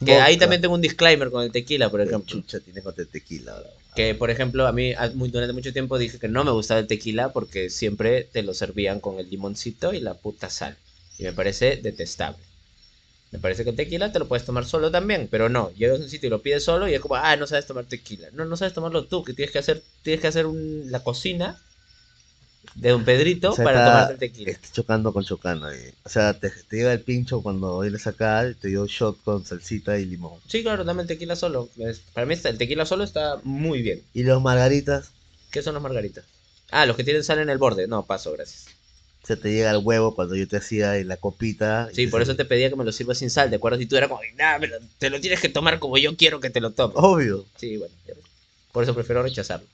[0.05, 2.41] Que ahí también tengo un disclaimer con el tequila, por Qué ejemplo.
[2.41, 3.63] chucha tiene contra el tequila.
[3.95, 7.33] Que, por ejemplo, a mí durante mucho tiempo dije que no me gustaba el tequila
[7.33, 10.77] porque siempre te lo servían con el limoncito y la puta sal.
[11.19, 12.39] Y me parece detestable.
[13.33, 15.71] Me parece que el tequila te lo puedes tomar solo también, pero no.
[15.73, 17.85] Llegas a un sitio y lo pides solo y es como, ah, no sabes tomar
[17.85, 18.29] tequila.
[18.33, 21.61] No, no sabes tomarlo tú, que tienes que hacer, tienes que hacer un- la cocina
[22.75, 24.51] de Don Pedrito O sea, para tomarte el tequila.
[24.53, 25.93] Está chocando con chocando ahí.
[26.05, 29.45] O sea, te, te llega el pincho cuando vienes acá y te dio shot con
[29.45, 30.39] salsita y limón.
[30.49, 31.69] Sí, claro, dame el tequila solo.
[32.15, 34.03] Para mí el tequila solo está muy bien.
[34.15, 35.11] ¿Y los margaritas?
[35.51, 36.25] ¿Qué son los margaritas?
[36.71, 37.89] Ah, los que tienen sal en el borde.
[37.89, 38.67] No, paso, gracias.
[39.25, 41.91] Se te llega el huevo cuando yo te hacía la copita.
[41.93, 43.81] Sí, por eso te pedía que me lo sirvas sin sal, ¿de acuerdo?
[43.81, 46.41] Y tú eras como, nada, me lo- te lo tienes que tomar como yo quiero
[46.41, 46.97] que te lo tomes.
[46.99, 47.45] Obvio.
[47.57, 47.93] Sí, bueno,
[48.73, 49.67] por eso prefiero rechazarlo.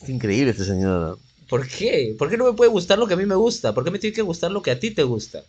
[0.00, 1.18] Es increíble este señor.
[1.18, 1.27] ¿no?
[1.48, 2.14] ¿Por qué?
[2.18, 3.74] ¿Por qué no me puede gustar lo que a mí me gusta?
[3.74, 5.44] ¿Por qué me tiene que gustar lo que a ti te gusta?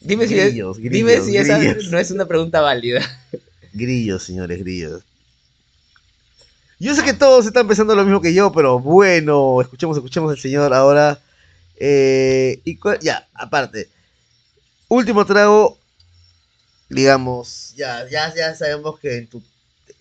[0.00, 1.90] Dime si, es- Grillos, dime grillos, si esa grillos.
[1.90, 3.00] no es una pregunta válida.
[3.72, 5.02] Grillos, señores, grillos.
[6.78, 10.38] Yo sé que todos están pensando lo mismo que yo, pero bueno, escuchemos, escuchemos al
[10.38, 11.18] señor ahora.
[11.78, 13.88] Eh, y ya, aparte.
[14.88, 15.78] Último trago,
[16.88, 19.42] digamos, ya, ya, ya sabemos que en, tu,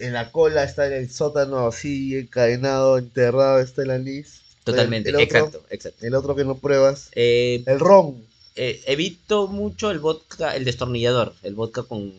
[0.06, 4.42] en la cola está en el sótano así, encadenado, enterrado, está el anís.
[4.64, 6.06] Totalmente, El, el otro, exacto, exacto.
[6.06, 8.26] El otro que no pruebas, Eh, el ron.
[8.56, 12.12] eh, evito mucho el vodka, el destornillador, el vodka con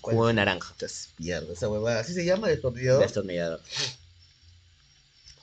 [0.00, 0.74] jugo de naranja.
[1.18, 2.00] Mierda, esa huevada.
[2.00, 3.02] ¿Así se llama el destornillador?
[3.02, 3.60] Destornillador.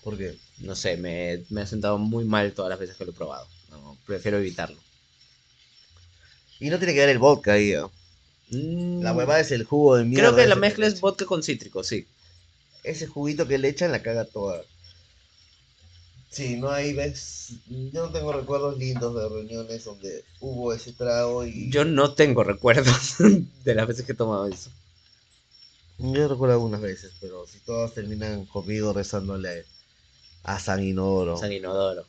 [0.04, 0.36] ¿Por qué?
[0.60, 3.48] No sé, me, me ha sentado muy mal todas las veces que lo he probado.
[3.70, 4.78] No, prefiero evitarlo.
[6.60, 7.92] Y no tiene que ver el vodka ahí, ¿no?
[8.50, 10.30] Mm, La huevada es el jugo de mierda.
[10.30, 12.08] Creo que la mezcla es vodka con cítrico, sí.
[12.84, 14.64] Ese juguito que le echan la caga toda.
[16.30, 17.54] Sí, no hay ves.
[17.68, 21.70] Yo no tengo recuerdos lindos de reuniones donde hubo ese trago y.
[21.70, 23.16] Yo no tengo recuerdos
[23.64, 24.70] de las veces que he tomado eso.
[25.98, 29.66] Yo recuerdo algunas veces, pero si todos terminan conmigo rezándole
[30.44, 31.38] a San Inodoro.
[31.38, 32.06] San Inodoro.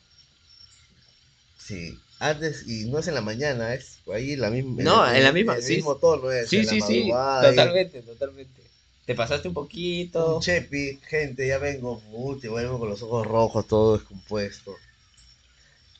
[1.57, 1.97] Sí.
[2.19, 4.83] Antes, y no es en la mañana, es ahí en la misma.
[4.83, 5.75] No, el- en la misma, el sí.
[5.77, 6.49] mismo tono es.
[6.49, 7.11] Sí, sí, sí.
[7.41, 8.61] Totalmente, totalmente.
[9.05, 10.35] Te pasaste un poquito.
[10.35, 14.75] Un chepi, gente, ya vengo, puti, vuelvo con los ojos rojos, todo descompuesto.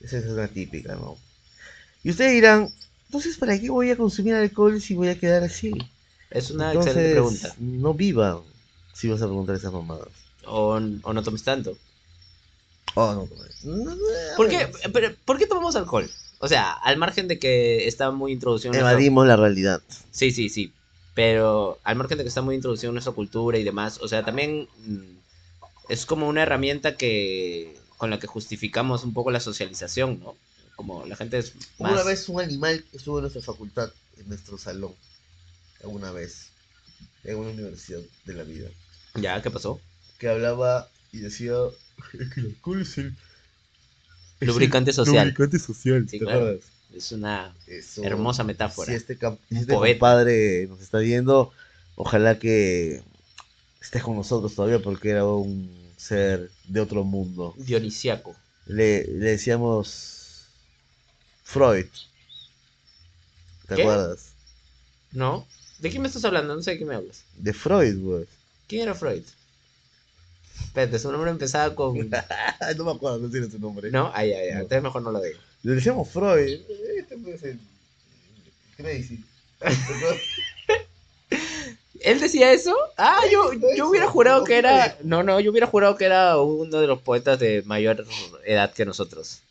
[0.01, 1.17] Esa es una típica, ¿no?
[2.03, 2.69] Y ustedes dirán,
[3.07, 5.73] entonces, ¿para qué voy a consumir alcohol si voy a quedar así?
[6.31, 7.55] Es una Entonces, excelente pregunta.
[7.59, 8.41] no vivan
[8.93, 10.09] si vas a preguntar esas mamadas.
[10.45, 10.59] O,
[11.07, 11.71] o no tomes tanto.
[12.95, 13.29] Oh, no,
[13.63, 14.01] no, no, no,
[14.37, 16.09] ¿Por qué, bueno, pero, ¿Por qué tomamos alcohol?
[16.39, 19.81] O sea, al margen de que está muy introducido en nuestra- Evadimos la realidad.
[20.11, 20.73] Sí, sí, sí.
[21.13, 24.23] Pero al margen de que está muy introducido en nuestra cultura y demás, o sea,
[24.23, 25.17] también mm,
[25.89, 30.37] es como una herramienta que con la que justificamos un poco la socialización, ¿no?
[30.77, 31.91] Como la gente es más...
[31.91, 34.93] Una vez un animal estuvo en nuestra facultad, en nuestro salón.
[35.83, 36.47] Alguna vez.
[37.25, 38.69] En una universidad de la vida.
[39.15, 39.41] ¿Ya?
[39.41, 39.81] ¿Qué pasó?
[40.17, 41.53] Que hablaba y decía,
[42.19, 43.07] es que el alcohol es el...
[43.07, 43.13] es
[44.41, 45.27] el Lubricante social.
[45.27, 46.39] Lubricante social, Sí, ¿te claro.
[46.39, 46.63] acuerdas?
[46.95, 48.03] Es una Eso.
[48.03, 48.87] hermosa metáfora.
[48.89, 51.51] Si este, este compadre nos está viendo,
[51.95, 53.03] ojalá que
[53.81, 57.53] estés con nosotros todavía porque era un ser de otro mundo.
[57.57, 58.35] Dionisiaco.
[58.65, 60.45] Le, le decíamos
[61.43, 61.87] Freud.
[63.67, 63.81] ¿Te ¿Qué?
[63.83, 64.29] acuerdas?
[65.11, 65.47] ¿No?
[65.79, 66.55] ¿De quién me estás hablando?
[66.55, 67.23] No sé de qué me hablas.
[67.37, 68.25] De Freud, güey.
[68.67, 69.23] ¿Quién era Freud?
[70.65, 71.97] Espérate, su nombre empezaba con...
[72.77, 73.91] no me acuerdo, no tiene su nombre.
[73.91, 74.11] ¿No?
[74.13, 74.53] Ay, ay, ay.
[74.53, 74.61] No.
[74.61, 75.39] Entonces mejor no lo digo.
[75.63, 76.59] Le decíamos Freud.
[76.97, 77.59] Este pues el...
[78.77, 79.23] Crazy.
[82.01, 82.75] ¿Él decía eso?
[82.97, 84.97] Ah, yo, yo hubiera jurado que era...
[85.03, 88.05] No, no, yo hubiera jurado que era uno de los poetas de mayor
[88.45, 89.41] edad que nosotros.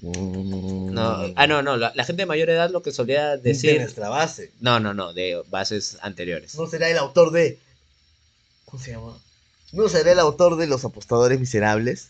[0.00, 3.80] No, ah, no, no, la, la gente de mayor edad lo que solía De decir...
[3.80, 4.50] nuestra base.
[4.60, 6.56] No, no, no, de bases anteriores.
[6.56, 7.58] No será el autor de.
[8.64, 9.16] ¿Cómo se llama?
[9.72, 12.08] No será el autor de Los Apostadores Miserables.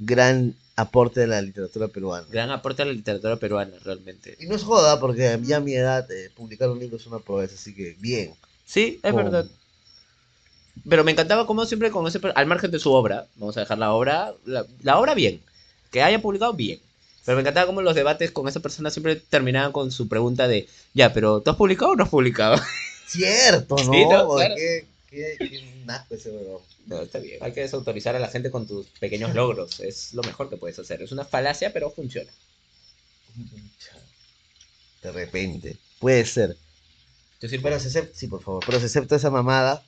[0.00, 2.26] Gran aporte de la literatura peruana.
[2.30, 4.36] Gran aporte a la literatura peruana, realmente.
[4.40, 7.18] Y no es joda, porque ya a mi edad eh, publicar un libro es una
[7.18, 8.32] proeza, así que bien.
[8.64, 9.46] Sí, es Con- verdad.
[10.88, 12.20] Pero me encantaba como siempre con ese...
[12.20, 14.32] per- Al margen de su obra, vamos a dejar la obra...
[14.44, 15.40] La, la obra bien.
[15.90, 16.78] Que haya publicado bien.
[17.24, 20.68] Pero me encantaba como los debates con esa persona siempre terminaban con su pregunta de...
[20.94, 22.56] Ya, pero ¿tú has publicado o no has publicado?
[23.06, 23.82] Cierto, ¿no?
[23.92, 24.54] Sí, no, claro.
[24.56, 26.62] ¿Qué, qué, qué naco ese weón.
[26.86, 27.42] No, está bien.
[27.42, 29.80] Hay que desautorizar a la gente con tus pequeños logros.
[29.80, 31.02] Es lo mejor que puedes hacer.
[31.02, 32.32] Es una falacia, pero funciona.
[35.02, 35.76] De repente.
[35.98, 36.56] Puede ser.
[37.40, 38.64] Yo sí, Pero se acepta, sí, por favor.
[38.66, 39.84] Pero se acepta esa mamada.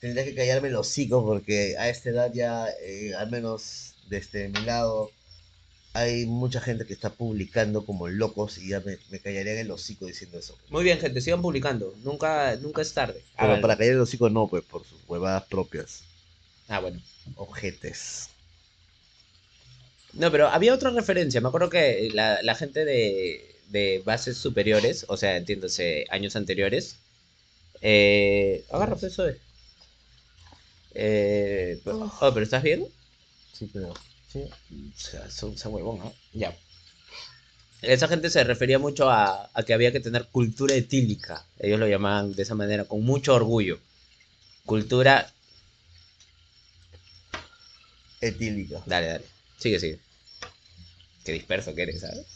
[0.00, 4.62] tendría que callarme el hocico porque a esta edad ya, eh, al menos desde mi
[4.62, 5.12] lado,
[5.98, 9.70] hay mucha gente que está publicando como locos y ya me, me callaría en el
[9.70, 10.56] hocico diciendo eso.
[10.70, 11.94] Muy bien, gente, sigan publicando.
[12.02, 13.22] Nunca, nunca es tarde.
[13.40, 13.62] Pero Háganlo.
[13.62, 16.02] para callar el hocico no, pues por sus huevadas propias.
[16.68, 17.00] Ah, bueno.
[17.36, 18.28] Ojetes.
[20.12, 21.40] No, pero había otra referencia.
[21.40, 26.96] Me acuerdo que la, la gente de, de bases superiores, o sea, entiéndose, años anteriores.
[27.80, 29.38] Eh, agarra eso de.
[30.94, 32.86] Eh, oh, pero ¿estás bien?
[33.52, 33.94] Sí, pero.
[34.32, 34.44] Sí.
[35.42, 36.14] O sea, huevón, ¿no?
[36.32, 36.56] Ya.
[37.80, 41.44] Esa gente se refería mucho a, a que había que tener cultura etílica.
[41.58, 43.78] Ellos lo llamaban de esa manera, con mucho orgullo.
[44.64, 45.32] Cultura.
[48.20, 48.82] Etílica.
[48.84, 49.24] Dale, dale.
[49.58, 49.98] Sigue, sigue.
[51.24, 52.26] Qué disperso que eres, ¿sabes?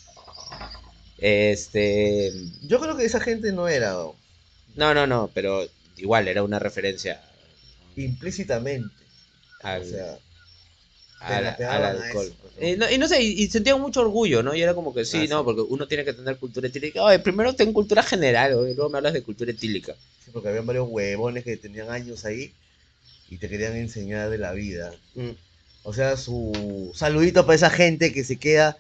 [1.19, 2.33] Este.
[2.63, 4.17] Yo creo que esa gente no era ¿no?
[4.75, 7.23] No, no, no, pero igual era una referencia
[7.97, 8.95] implícitamente.
[9.63, 10.19] al, O sea,
[11.23, 12.27] al- al alcohol.
[12.27, 12.53] eso, pues.
[12.59, 14.55] Eh, no, y no sé, y, y sentía mucho orgullo, ¿no?
[14.55, 15.45] Y era como que sí, Ah, no, sí.
[15.45, 17.03] porque uno tiene que tener cultura etílica.
[17.03, 19.95] Oye, primero ten cultura general, oye, luego me hablas de cultura etílica.
[20.25, 22.53] Sí, porque había varios huevones que tenían años ahí
[23.31, 24.93] y te querían enseñar de la vida.
[25.15, 25.31] Mm.
[25.85, 28.77] O sea, su saludito para esa gente que se queda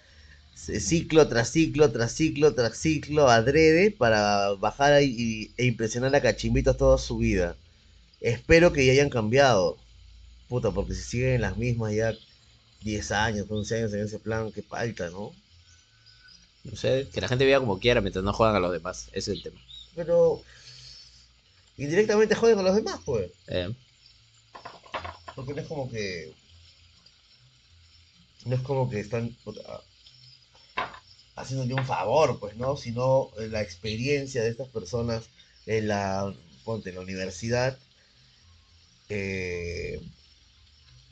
[0.54, 6.76] ciclo tras ciclo, tras ciclo, tras ciclo, adrede para bajar y, e impresionar a cachimbitos
[6.76, 7.56] toda su vida.
[8.20, 9.76] Espero que ya hayan cambiado.
[10.48, 12.14] Puta, porque si siguen en las mismas ya
[12.82, 15.32] 10 años, 11 años en ese plan, qué falta, ¿no?
[16.64, 19.08] No sé, que la gente viva como quiera mientras no juegan a los demás.
[19.12, 19.60] Ese es el tema.
[19.96, 20.42] Pero
[21.76, 23.30] indirectamente joden a los demás, pues.
[23.48, 23.72] Eh,
[25.34, 26.32] Porque no es como que.
[28.46, 29.36] No es como que están
[31.36, 32.76] haciéndole un favor, pues, ¿no?
[32.76, 35.24] Sino eh, la experiencia de estas personas
[35.66, 36.32] en la,
[36.64, 37.78] ponte, en la universidad,
[39.08, 40.00] eh,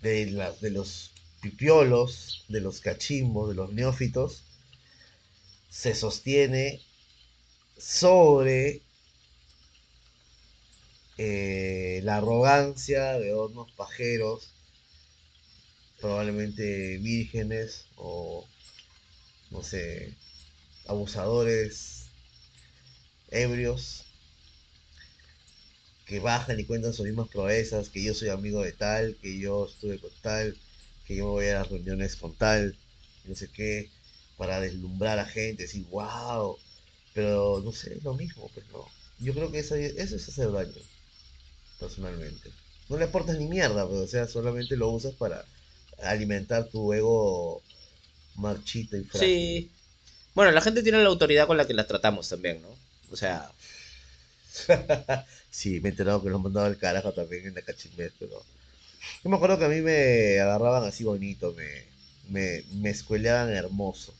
[0.02, 4.42] de, la- de los pipiolos, de los cachimbos, de los neófitos,
[5.70, 6.80] se sostiene
[7.78, 8.82] sobre
[11.18, 14.50] eh, la arrogancia de unos pajeros,
[16.00, 18.46] probablemente vírgenes o,
[19.50, 20.14] no sé,
[20.86, 22.06] abusadores,
[23.30, 24.04] ebrios,
[26.06, 29.66] que bajan y cuentan sus mismas proezas, que yo soy amigo de tal, que yo
[29.66, 30.56] estuve con tal,
[31.10, 32.76] que yo voy a las reuniones con tal,
[33.24, 33.90] no sé qué,
[34.36, 36.56] para deslumbrar a gente, decir, wow,
[37.12, 38.86] pero no sé, es lo mismo, pues no.
[39.18, 40.72] Yo creo que eso, eso es hacer daño
[41.80, 42.52] personalmente.
[42.88, 45.44] No le aportas ni mierda, pero, o sea, solamente lo usas para
[46.00, 47.60] alimentar tu ego
[48.36, 49.28] marchito y frágil.
[49.28, 49.70] sí.
[50.32, 52.68] Bueno, la gente tiene la autoridad con la que las tratamos también, ¿no?
[53.10, 53.50] O sea,
[55.50, 58.44] Sí, me he enterado que lo han mandado al carajo también en la cachimbet, pero...
[59.24, 61.84] Yo me acuerdo que a mí me agarraban así bonito, me,
[62.28, 64.14] me, me escueleaban hermoso.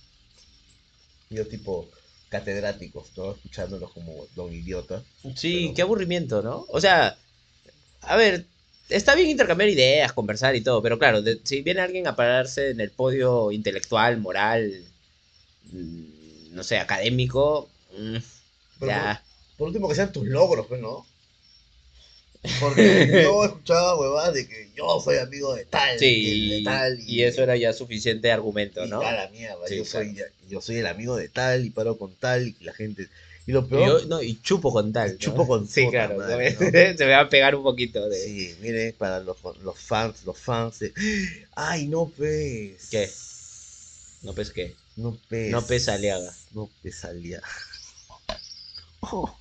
[1.31, 1.89] Yo tipo
[2.29, 5.03] catedráticos, todos escuchándolos como don idiota.
[5.37, 6.65] sí, Pero- qué aburrimiento, ¿no?
[6.69, 7.17] O sea,
[8.03, 8.47] a ver,
[8.89, 12.71] está bien intercambiar ideas, conversar y todo, pero claro, de- si viene alguien a pararse
[12.71, 14.85] en el podio intelectual, moral,
[15.73, 18.17] mm, no sé, académico, mm,
[18.79, 19.23] Pero ya.
[19.57, 21.05] Por último que sean tus logros, pues, ¿no?
[22.59, 27.23] Porque yo escuchaba huevadas de que yo soy amigo de tal, Sí, de tal, y
[27.23, 29.03] eso era ya suficiente argumento, y ¿no?
[29.03, 30.07] a la mierda, Sí, yo, claro.
[30.07, 33.09] soy, ya- yo soy el amigo de tal y paro con tal y la gente...
[33.47, 35.13] Y lo peor, yo- no, y chupo con tal.
[35.13, 35.19] ¿no?
[35.19, 36.17] Chupo con Sí, puta claro.
[36.19, 38.17] madre, se, me, se me va a pegar un poquito de.
[38.17, 40.93] sí, mire, para los, los fans, los fans de...
[41.57, 42.89] Ay, no pues.
[42.91, 43.11] ¿Qué?
[44.23, 44.75] No pues qué.
[44.97, 45.51] No pes.
[45.51, 46.33] No pes Aliaga.
[46.53, 47.47] No pes Aliaga.
[49.01, 49.35] Oh.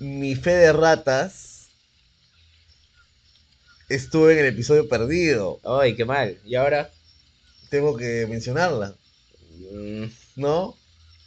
[0.00, 1.68] Mi fe de ratas
[3.88, 5.60] estuve en el episodio perdido.
[5.64, 6.36] Ay, qué mal.
[6.44, 6.90] ¿Y ahora?
[7.70, 8.94] Tengo que mencionarla,
[9.72, 10.04] Mm,
[10.36, 10.76] ¿no?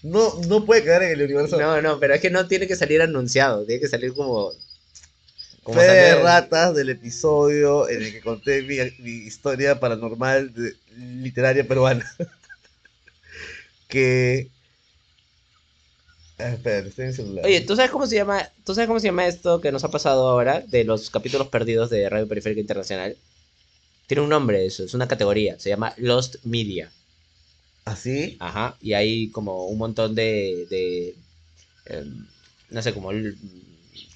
[0.03, 1.59] No, no puede quedar en el universo.
[1.59, 3.65] No, no, pero es que no tiene que salir anunciado.
[3.65, 4.51] Tiene que salir como.
[5.63, 10.76] como Fe de ratas del episodio en el que conté mi, mi historia paranormal de-
[10.97, 12.05] literaria peruana.
[13.88, 14.49] que.
[16.39, 17.45] Ah, espera, estoy en el celular.
[17.45, 18.49] Oye, ¿tú sabes cómo se llama?
[18.63, 21.89] ¿Tú sabes cómo se llama esto que nos ha pasado ahora de los capítulos perdidos
[21.89, 23.17] de Radio Periférica Internacional?
[24.07, 26.91] Tiene un nombre eso, es una categoría, se llama Lost Media.
[27.85, 28.38] ¿Así?
[28.39, 31.15] Ajá, y hay como un montón de, de
[31.85, 32.27] em,
[32.71, 33.38] no sé, como el-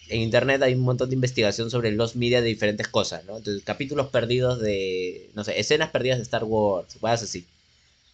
[0.10, 3.38] en internet hay un montón de investigación sobre los media de diferentes cosas, ¿no?
[3.38, 7.48] Entonces, capítulos perdidos de, no sé, escenas perdidas de Star Wars, cosas así.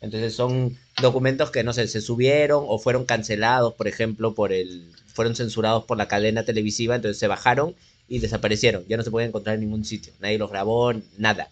[0.01, 4.91] Entonces son documentos que, no sé, se subieron o fueron cancelados, por ejemplo, por el,
[5.13, 7.75] fueron censurados por la cadena televisiva, entonces se bajaron
[8.07, 8.85] y desaparecieron.
[8.87, 10.13] Ya no se pueden encontrar en ningún sitio.
[10.19, 11.49] Nadie los grabó, nada.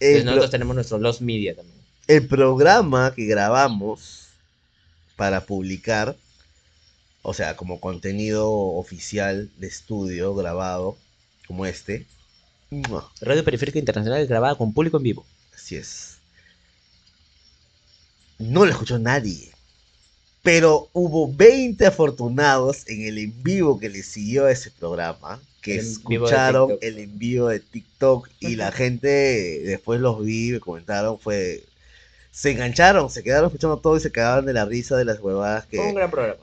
[0.00, 1.76] Entonces nosotros tenemos nuestro Lost Media también.
[2.08, 4.28] el programa que grabamos
[5.16, 6.16] para publicar,
[7.22, 10.96] o sea, como contenido oficial de estudio grabado,
[11.46, 12.06] como este.
[13.20, 15.26] Radio Periférica Internacional grabada con público en vivo.
[15.54, 16.11] así es.
[18.38, 19.50] No lo escuchó nadie.
[20.42, 25.74] Pero hubo 20 afortunados en el en vivo que le siguió a ese programa, que
[25.74, 31.18] El escucharon el en vivo de TikTok y la gente después los vi, me comentaron,
[31.18, 31.62] fue...
[32.32, 35.66] Se engancharon, se quedaron escuchando todo y se cagaban de la risa de las huevadas
[35.66, 36.40] que Fue un gran programa.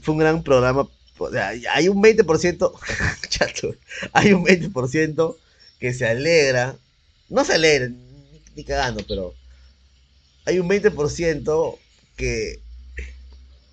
[0.00, 0.88] fue un gran programa.
[1.18, 2.72] o sea, hay un 20%,
[3.28, 3.74] chato,
[4.12, 5.36] hay un 20%
[5.80, 6.76] que se alegra,
[7.28, 9.34] no se alegra, ni, ni cagando, pero
[10.44, 11.78] hay un 20%
[12.16, 12.62] que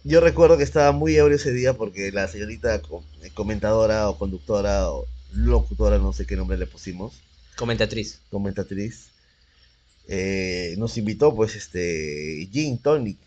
[0.04, 3.04] yo recuerdo que estaba muy ebrio ese día porque la señorita co-
[3.34, 7.14] comentadora o conductora o locutora, no sé qué nombre le pusimos,
[7.56, 8.22] Comentatriz.
[8.32, 9.12] comentatriz,
[10.08, 13.20] eh, nos invitó pues este Gin Tonic.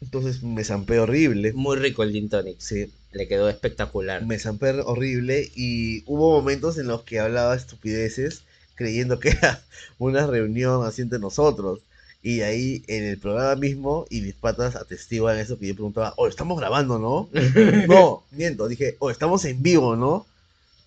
[0.00, 1.52] Entonces me zampé horrible.
[1.52, 2.60] Muy rico el Gin Tonic.
[2.60, 4.22] Sí, Le quedó espectacular.
[4.22, 8.42] me zampé horrible y hubo momentos en los que hablaba estupideces
[8.74, 9.62] creyendo que era
[9.98, 11.80] una reunión así entre nosotros.
[12.26, 16.26] Y ahí en el programa mismo, y mis patas atestiguan eso que yo preguntaba, oh,
[16.26, 17.28] estamos grabando, ¿no?
[17.86, 20.26] No, miento, dije, oh, estamos en vivo, ¿no?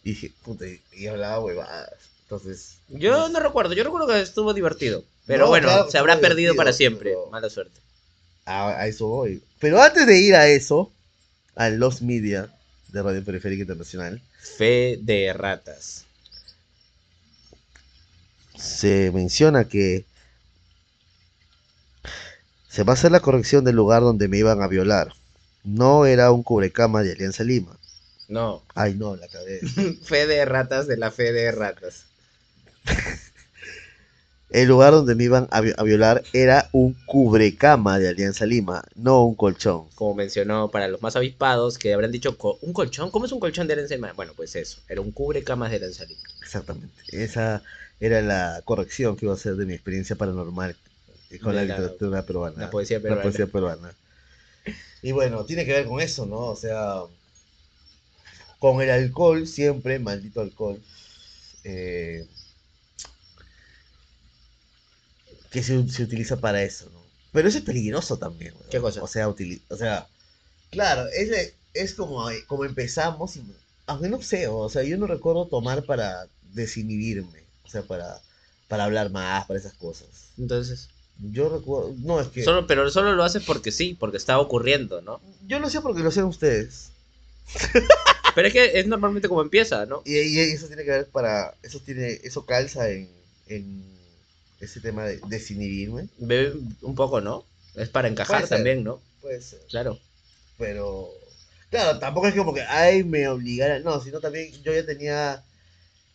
[0.04, 1.94] Y dije, puta, y, hablaba huevadas.
[2.24, 2.74] Entonces.
[2.90, 5.06] Yo no recuerdo, yo recuerdo que estuvo divertido.
[5.28, 7.12] Pero No, bueno, claro se habrá perdido para siempre.
[7.12, 7.80] pero- Mala suerte.
[8.44, 9.42] A, a eso voy.
[9.60, 10.92] Pero antes de ir a eso,
[11.56, 12.54] a Los Media
[12.90, 14.22] de Radio Periférica Internacional,
[14.58, 16.04] Fe de ratas.
[18.58, 20.04] se menciona que
[22.70, 25.14] se va a hacer la corrección del lugar donde me iban a violar.
[25.66, 27.78] No era un cubrecama de Alianza Lima.
[28.30, 29.82] No, Ay, no, la cabeza.
[30.04, 32.06] fe de ratas de la fe de ratas.
[34.52, 38.84] El lugar donde me iban a, vi- a violar era un cubrecama de Alianza Lima,
[38.96, 39.88] no un colchón.
[39.96, 43.12] Como mencionó para los más avispados que habrán dicho un colchón.
[43.12, 44.14] ¿Cómo es un colchón de Herencia Lima?
[44.14, 44.80] Bueno, pues eso.
[44.88, 46.22] Era un cubre camas de Herencia Lima.
[46.42, 47.02] Exactamente.
[47.12, 47.64] Esa
[48.00, 50.76] era la corrección que iba a hacer de mi experiencia paranormal
[51.38, 52.62] con la la- literatura peruana.
[52.62, 53.22] La poesía La peruana.
[53.24, 53.96] poesía peruana.
[55.02, 56.40] Y bueno, tiene que ver con eso, ¿no?
[56.48, 57.04] O sea,
[58.60, 60.80] con el alcohol, siempre, maldito alcohol,
[61.64, 62.26] eh,
[65.52, 67.00] que se, se utiliza para eso, ¿no?
[67.32, 68.70] Pero eso es peligroso también, weón.
[68.70, 69.04] ¿Qué cosa?
[69.04, 70.08] O sea, utili- o sea,
[70.72, 73.44] claro, es, es como, como empezamos, y,
[73.88, 78.22] aunque no sé, o sea, yo no recuerdo tomar para desinhibirme, o sea, para,
[78.68, 80.08] para hablar más, para esas cosas.
[80.38, 80.90] Entonces,
[81.22, 82.44] Yo recuerdo, no, es que...
[82.44, 85.20] solo, pero solo lo haces porque sí, porque está ocurriendo, ¿no?
[85.48, 86.92] Yo lo sé porque lo hacen ustedes.
[88.36, 90.02] Pero es que es normalmente como empieza, ¿no?
[90.06, 91.56] Y, y eso tiene que ver para.
[91.64, 92.20] Eso tiene.
[92.24, 93.10] Eso calza en,
[93.48, 93.84] en
[94.60, 96.08] ese tema de desinhibirme.
[96.82, 97.44] Un poco, ¿no?
[97.76, 98.58] Es para encajar Puede ser.
[98.58, 99.02] también, ¿no?
[99.22, 99.60] Puede ser.
[99.70, 100.00] Claro.
[100.58, 101.10] Pero.
[101.70, 103.80] Claro, tampoco es como que ay me obligara.
[103.80, 105.44] No, sino también yo ya tenía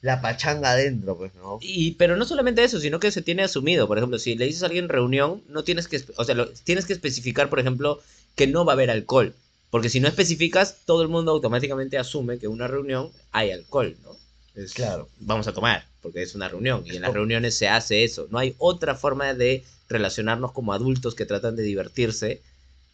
[0.04, 1.58] la pachanga adentro, pues, ¿no?
[1.62, 3.86] Y, pero no solamente eso, sino que se tiene asumido.
[3.88, 6.84] Por ejemplo, si le dices a alguien reunión, no tienes que, o sea, lo- tienes
[6.84, 8.02] que especificar, por ejemplo,
[8.34, 9.34] que no va a haber alcohol.
[9.70, 13.96] Porque si no especificas, todo el mundo automáticamente asume que en una reunión hay alcohol,
[14.04, 14.10] ¿no?
[14.54, 15.08] Es, Claro.
[15.20, 16.82] Vamos a tomar, porque es una reunión.
[16.84, 18.28] Y en las reuniones se hace eso.
[18.30, 22.42] No hay otra forma de relacionarnos como adultos que tratan de divertirse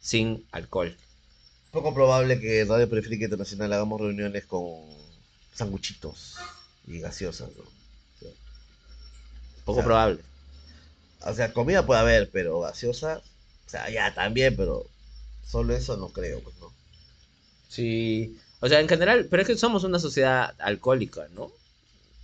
[0.00, 0.96] sin alcohol.
[1.72, 4.74] Poco probable que en Radio Periférica Internacional hagamos reuniones con
[5.54, 6.36] sanguchitos
[6.90, 7.64] y gaseosas, ¿no?
[9.64, 10.20] Poco probable.
[11.24, 13.22] O sea, comida puede haber, pero gaseosa.
[13.66, 14.86] O sea, ya también, pero
[15.46, 16.72] solo eso no creo, pues, ¿no?
[17.68, 18.38] Sí.
[18.60, 21.52] O sea, en general, pero es que somos una sociedad alcohólica, ¿no?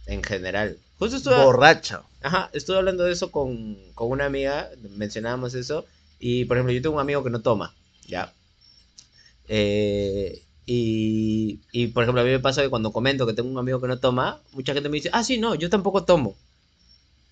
[0.06, 0.78] En general.
[0.98, 2.02] Justo estuve, Borracha.
[2.22, 5.84] ajá, estuve hablando de eso con, con una amiga, mencionábamos eso,
[6.18, 7.74] y por ejemplo, yo tengo un amigo que no toma,
[8.06, 8.32] ¿ya?
[9.48, 13.58] Eh, y, y por ejemplo, a mí me pasa que cuando comento que tengo un
[13.58, 16.36] amigo que no toma, mucha gente me dice, ah, sí, no, yo tampoco tomo,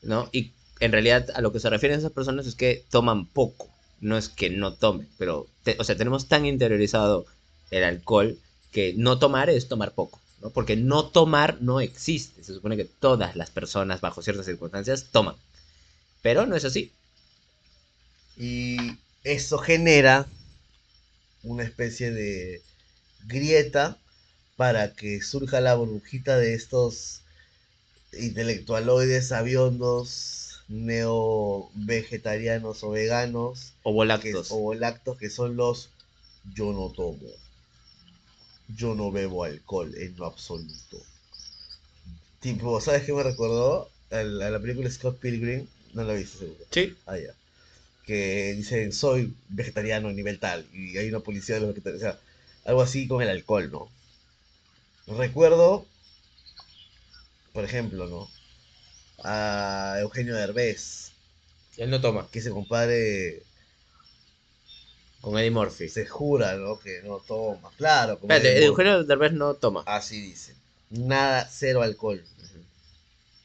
[0.02, 0.28] ¿no?
[0.32, 3.68] Y en realidad a lo que se refieren esas personas es que toman poco,
[4.00, 7.26] no es que no tomen, pero, o sea, tenemos tan interiorizado
[7.70, 8.38] el alcohol
[8.70, 10.50] que no tomar es tomar poco, ¿no?
[10.50, 15.34] Porque no tomar no existe, se supone que todas las personas bajo ciertas circunstancias toman,
[16.22, 16.92] pero no es así.
[18.36, 18.76] Y
[19.24, 20.26] eso genera
[21.42, 22.62] una especie de
[23.26, 23.98] grieta
[24.56, 27.20] para que surja la burbujita de estos
[28.12, 34.48] intelectualoides aviondos, neo vegetarianos o veganos, O volactos.
[34.50, 35.90] o lactos que son los
[36.54, 37.26] yo no tomo,
[38.76, 40.98] yo no bebo alcohol en lo absoluto.
[42.40, 43.90] Tipo, ¿sabes qué me recordó?
[44.10, 46.64] A la, a la película Scott Pilgrim, no la viste seguro.
[46.70, 46.94] Sí.
[47.06, 47.32] Ah, ya.
[48.06, 52.02] Que dicen, soy vegetariano a nivel tal, y hay una policía de los vegetarianos.
[52.02, 52.20] O sea,
[52.64, 53.88] algo así con el alcohol, ¿no?
[55.06, 55.86] Recuerdo,
[57.52, 58.28] por ejemplo, ¿no?
[59.22, 61.12] A Eugenio Derbez,
[61.76, 62.28] Él no toma.
[62.30, 63.42] que ese compadre
[65.20, 65.88] Con Eddie Murphy.
[65.88, 66.78] se jura, ¿no?
[66.78, 67.70] Que no toma.
[67.76, 69.82] Claro, como Espérate, Eddie Eugenio Derbez no toma.
[69.86, 70.54] Así dice.
[70.90, 72.22] Nada, cero alcohol.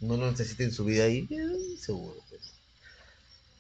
[0.02, 1.28] No lo necesita en su vida ahí.
[1.30, 2.16] eh, seguro.
[2.30, 2.42] pues.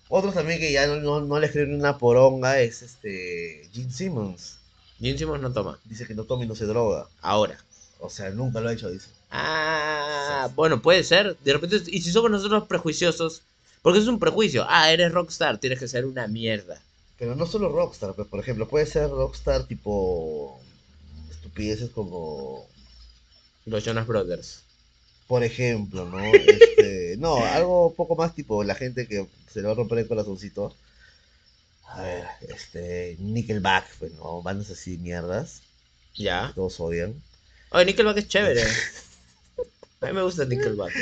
[0.07, 3.69] Otros también que ya no, no, no les creen una poronga es este.
[3.73, 4.58] Gene Simmons.
[4.99, 5.79] Gene Simmons no toma.
[5.85, 7.07] Dice que no toma y no se droga.
[7.21, 7.57] Ahora.
[7.99, 9.09] O sea, nunca lo ha hecho, dice.
[9.31, 11.37] Ah, bueno, puede ser.
[11.43, 13.41] De repente, y si somos nosotros prejuiciosos,
[13.81, 14.65] porque es un prejuicio.
[14.67, 16.81] Ah, eres rockstar, tienes que ser una mierda.
[17.19, 20.59] Pero no solo Rockstar, pues, por ejemplo, puede ser Rockstar tipo.
[21.29, 22.65] Estupideces como.
[23.65, 24.61] Los Jonas Brothers.
[25.27, 26.19] Por ejemplo, ¿no?
[26.33, 30.07] Este, no, algo poco más tipo la gente que se le va a romper el
[30.07, 30.73] corazoncito.
[31.91, 34.41] A ver, este, Nickelback, pues, ¿no?
[34.41, 35.61] Bandas así mierdas,
[36.15, 36.47] Ya.
[36.49, 37.21] que todos odian.
[37.71, 38.63] Oye, Nickelback es chévere.
[40.01, 40.93] A mí me gusta Nickelback.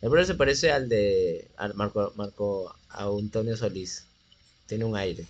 [0.00, 4.04] El brother se parece al de al Marco, Marco Antonio Solís.
[4.66, 5.26] Tiene un aire.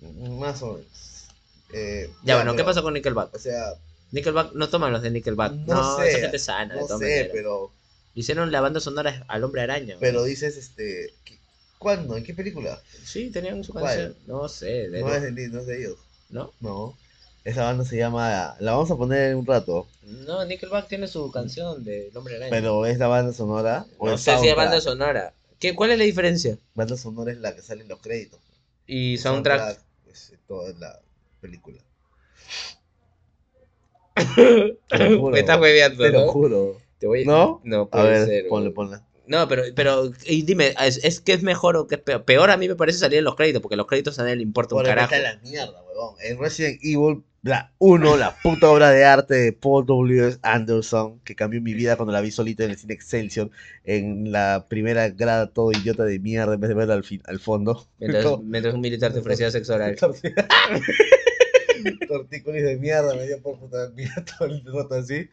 [0.00, 1.24] Más o menos.
[1.72, 3.34] Eh, Ya, bueno, ¿qué pasó con Nickelback?
[3.34, 3.74] O sea,
[4.12, 5.52] Nickelback no toman los de Nickelback.
[5.52, 7.30] No No, sé, esa gente sana, de no todas sé, maneras.
[7.32, 7.72] pero,
[8.14, 9.96] Hicieron la banda sonora al Hombre Araña.
[10.00, 11.38] pero dices, este, ¿qué-
[11.78, 12.16] ¿cuándo?
[12.16, 12.80] ¿En qué película?
[13.04, 13.84] Sí, tenían su ¿Cuál?
[13.84, 14.16] canción.
[14.26, 15.96] No sé, de No es de, no es de ellos,
[16.30, 16.52] ¿no?
[16.60, 16.96] no.
[17.44, 21.30] Esa banda se llama, la vamos a poner en un rato, No, Nickelback tiene su
[21.30, 22.50] canción de El Hombre Araña.
[22.50, 23.86] pero es la banda sonora.
[23.98, 24.56] o no sé si es soundtrack.
[24.56, 25.32] banda sonora.
[25.60, 26.58] ¿Qué, ¿Cuál es la diferencia?
[26.74, 28.40] Banda sonora es la que sale en los créditos.
[28.86, 29.78] Y soundtrack.
[30.10, 30.98] es toda la
[31.40, 31.80] película.
[34.34, 35.30] Te lo juro.
[35.32, 36.80] Me estás hueveando, Te lo juro.
[36.98, 37.26] Te voy a...
[37.26, 37.60] ¿No?
[37.64, 38.48] No A puede ver, ser.
[38.48, 38.88] ponle, güey.
[39.26, 42.24] No, pero, pero, y dime, ¿es, es que es mejor o que es peor?
[42.24, 44.42] Peor a mí me parece salir en los créditos, porque los créditos a nadie le
[44.42, 45.12] importa un Por carajo.
[45.14, 46.14] está la mierda, huevón.
[46.22, 50.36] En Resident Evil, la 1, la puta obra de arte de Paul W.
[50.42, 53.50] Anderson, que cambió mi vida cuando la vi solita en el cine Excelsior,
[53.84, 57.38] en la primera grada todo idiota de mierda, en vez de verla al, fin, al
[57.38, 57.86] fondo.
[57.98, 59.96] Mientras, mientras un militar te ofrecía sexo oral.
[62.08, 65.28] Tortícolis de mierda, me dio por puta mierda todo el rato así.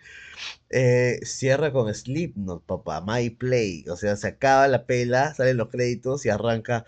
[0.69, 3.85] Eh, cierra con Slipknot, papá, My Play.
[3.89, 6.85] O sea, se acaba la pela, salen los créditos y arranca.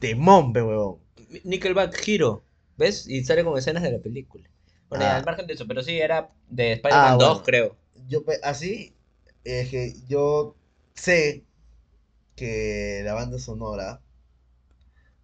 [0.00, 0.98] Temón, pe huevón.
[1.44, 2.44] Nickelback Hero,
[2.76, 3.06] ¿ves?
[3.08, 4.48] Y sale con escenas de la película.
[4.88, 5.16] Bueno, Ah.
[5.16, 7.42] al margen de eso, pero sí era de Spider-Man Ah, 2, bueno.
[7.44, 7.76] creo.
[8.08, 8.94] Yo, así,
[9.44, 10.54] es que yo
[10.94, 11.44] sé
[12.38, 14.00] que la banda sonora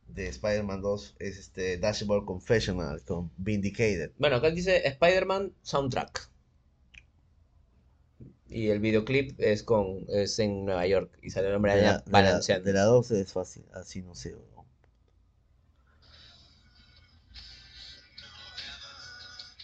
[0.09, 4.11] de Spider-Man 2 es este Dashboard Confessional con Vindicated.
[4.19, 6.29] Bueno, acá dice Spider-Man Soundtrack.
[8.49, 11.89] Y el videoclip es con es en Nueva York y sale el hombre De la,
[11.89, 12.65] araña de la- balanceando.
[12.67, 14.35] de la 12 es fácil, así no sé.
[14.35, 14.65] weón.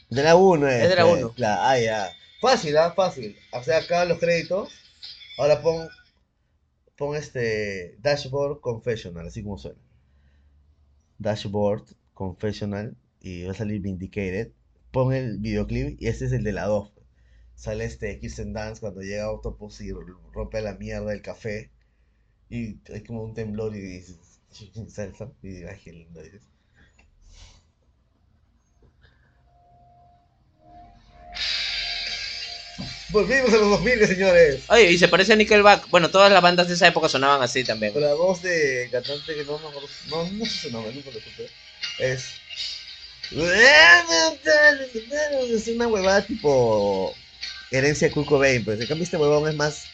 [0.08, 0.82] De la 1 es.
[0.84, 1.32] Es de la pues, 1.
[1.34, 2.10] claro, ah, ya.
[2.40, 3.36] Fácil, ah, fácil.
[3.52, 4.70] O sea, acá los créditos.
[5.38, 5.88] Ahora pon.
[7.00, 7.96] Pon este.
[8.02, 9.80] Dashboard Confessional, así como suena.
[11.18, 12.94] Dashboard Confessional.
[13.22, 14.52] Y va a salir Vindicated.
[14.90, 16.92] Pon el videoclip y este es el de la 2.
[17.54, 19.92] Sale este Kirsten Dance cuando llega Octopus y
[20.34, 21.70] rompe la mierda del café.
[22.50, 24.18] Y hay como un temblor y dices,
[24.88, 25.32] salsa.
[25.42, 26.20] Y dices, ay, qué lindo.
[33.10, 34.62] Volvimos a los 2000, señores.
[34.68, 35.88] Oye, y se parece a Nickelback.
[35.90, 37.92] Bueno, todas las bandas de esa época sonaban así también.
[37.92, 39.88] Con la voz de cantante que no me acuerdo.
[40.08, 41.50] No, no sé su nombre, nunca lo supe.
[41.98, 42.34] Es.
[45.50, 47.14] Es una huevada tipo.
[47.70, 48.80] Herencia de Kurt Cobain, pues.
[48.80, 49.84] En cambio, este huevón es más.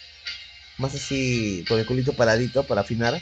[0.79, 1.64] Más así.
[1.69, 3.21] Con el culito paradito para afinar.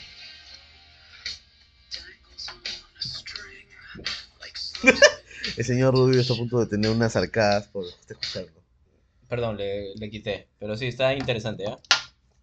[5.57, 8.64] El señor Rubio está a punto de tener unas arcadas por está escuchando.
[9.27, 10.49] Perdón, le, le quité.
[10.59, 11.77] Pero sí, está interesante, ¿ah?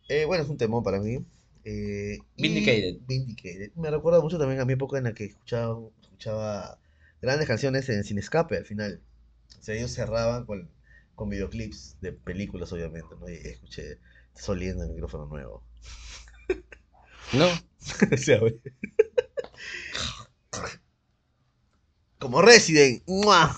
[0.08, 1.24] Eh, bueno, es un temón para mí.
[1.64, 2.96] Eh, y- Vindicated.
[3.06, 3.72] Vindicated.
[3.76, 6.78] Me recuerda mucho también a mi época en la que escuchaba, escuchaba
[7.20, 9.00] grandes canciones en Sin Escape al final.
[9.58, 10.68] O sea, ellos cerraban con,
[11.14, 13.28] con videoclips de películas, obviamente, ¿no?
[13.28, 13.98] Y escuché
[14.34, 15.62] Soliendo el micrófono nuevo.
[17.32, 17.46] No.
[18.12, 18.60] O sea, güey.
[22.18, 23.02] Como Resident.
[23.06, 23.56] ¡mua!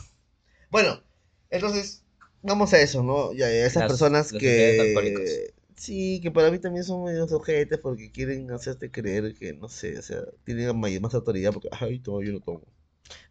[0.71, 1.03] Bueno,
[1.51, 2.04] entonces,
[2.45, 3.33] vamos a eso, ¿no?
[3.33, 5.53] Ya, ya esas Las- personas los que.
[5.77, 9.99] Sí, que para mí también son medios ojetes porque quieren hacerte creer que, no sé,
[9.99, 12.63] o sea, tienen más autoridad porque, ay, no, yo no tomo.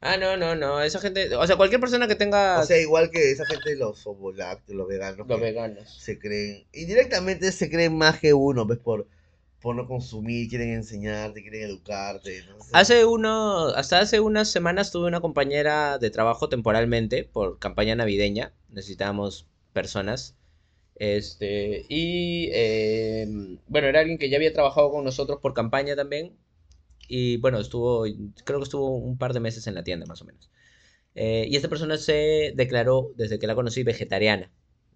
[0.01, 0.81] Ah, no, no, no.
[0.81, 1.33] Esa gente.
[1.35, 2.59] O sea, cualquier persona que tenga.
[2.59, 5.97] O sea, igual que esa gente, los ovolácteos, los veganos, los veganos.
[5.99, 8.77] se creen, indirectamente se creen más que uno, ¿ves?
[8.79, 9.07] Por,
[9.61, 12.39] por no consumir, quieren enseñarte, quieren educarte.
[12.39, 17.95] entonces- Hace uno, hasta hace unas semanas tuve una compañera de trabajo temporalmente por campaña
[17.95, 18.53] navideña.
[18.73, 20.35] Necesitábamos personas.
[20.95, 23.27] Este, y eh,
[23.67, 26.37] bueno, era alguien que ya había trabajado con nosotros por campaña también.
[27.07, 28.05] Y bueno, estuvo,
[28.43, 30.49] creo que estuvo un par de meses en la tienda, más o menos.
[31.15, 34.51] Eh, y esta persona se declaró, desde que la conocí, vegetariana.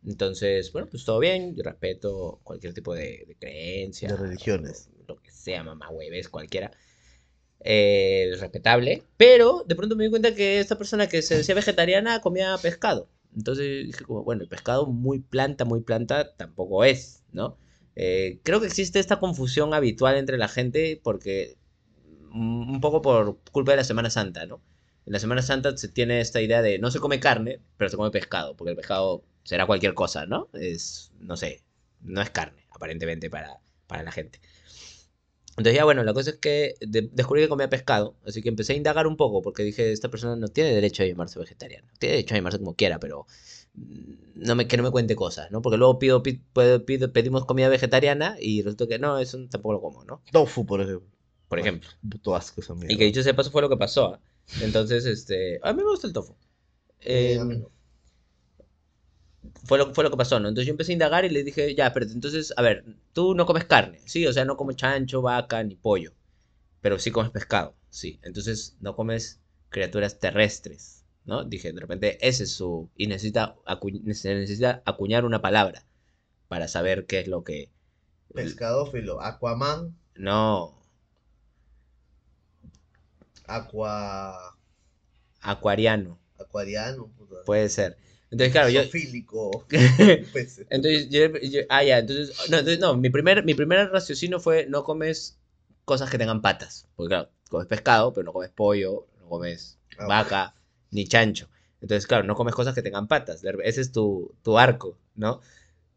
[0.05, 4.09] Entonces, bueno, pues todo bien, yo respeto cualquier tipo de, de creencia.
[4.09, 4.89] De religiones.
[4.99, 6.71] o Lo que sea, mamá, hueves, cualquiera.
[7.59, 9.03] Eh, respetable.
[9.17, 13.09] Pero de pronto me di cuenta que esta persona que se decía vegetariana comía pescado.
[13.35, 17.57] Entonces dije bueno, el pescado muy planta, muy planta tampoco es, ¿no?
[17.95, 21.57] Eh, creo que existe esta confusión habitual entre la gente porque
[22.31, 24.61] mm, un poco por culpa de la Semana Santa, ¿no?
[25.05, 27.97] En la Semana Santa se tiene esta idea de no se come carne, pero se
[27.97, 30.49] come pescado, porque el pescado será cualquier cosa, ¿no?
[30.53, 31.63] Es, no sé,
[32.01, 34.41] no es carne, aparentemente, para, para la gente.
[35.57, 38.73] Entonces ya bueno, la cosa es que de- descubrí que comía pescado, así que empecé
[38.73, 42.15] a indagar un poco, porque dije, esta persona no tiene derecho a llamarse vegetariano, tiene
[42.15, 43.25] derecho a llamarse como quiera, pero
[43.73, 45.61] mm, no me, que no me cuente cosas, ¿no?
[45.61, 50.03] Porque luego pido, pido- pedimos comida vegetariana y resulta que no, eso tampoco lo como,
[50.05, 50.21] ¿no?
[50.31, 51.07] Tofu, por ejemplo.
[51.47, 51.89] Por ejemplo.
[52.03, 52.93] Un puto asco esa mierda.
[52.93, 54.19] Y que dicho sea de paso fue lo que pasó.
[54.61, 56.35] Entonces, este, a mí me gusta el tofu.
[57.01, 57.69] Eh, Eh, a mí no.
[59.65, 60.47] Fue lo, fue lo que pasó, ¿no?
[60.49, 63.45] Entonces yo empecé a indagar y le dije, ya, pero entonces, a ver, tú no
[63.45, 64.25] comes carne, ¿sí?
[64.27, 66.13] O sea, no comes chancho, vaca, ni pollo,
[66.81, 68.19] pero sí comes pescado, sí.
[68.23, 69.39] Entonces no comes
[69.69, 71.43] criaturas terrestres, ¿no?
[71.45, 72.89] Dije, de repente, ese es su...
[72.97, 75.85] Y necesita, acu- necesita acuñar una palabra
[76.49, 77.71] para saber qué es lo que...
[78.33, 80.73] Pescadófilo, Aquaman, No,
[83.55, 83.89] Aqua...
[85.41, 87.35] acuariano, Acuariano, puta.
[87.45, 87.97] puede ser.
[88.31, 88.81] Entonces, claro, yo...
[90.33, 90.67] Peces.
[90.69, 94.65] Entonces, yo, yo- ah, ya, entonces, no, entonces, no, mi primer, mi primer raciocinio fue
[94.67, 95.37] no comes
[95.85, 100.07] cosas que tengan patas, porque claro, comes pescado, pero no comes pollo, no comes Ah,
[100.07, 100.55] vaca,
[100.91, 101.49] ni chancho.
[101.81, 105.41] Entonces, claro, no comes cosas que tengan patas, ese es tu, tu arco, ¿no?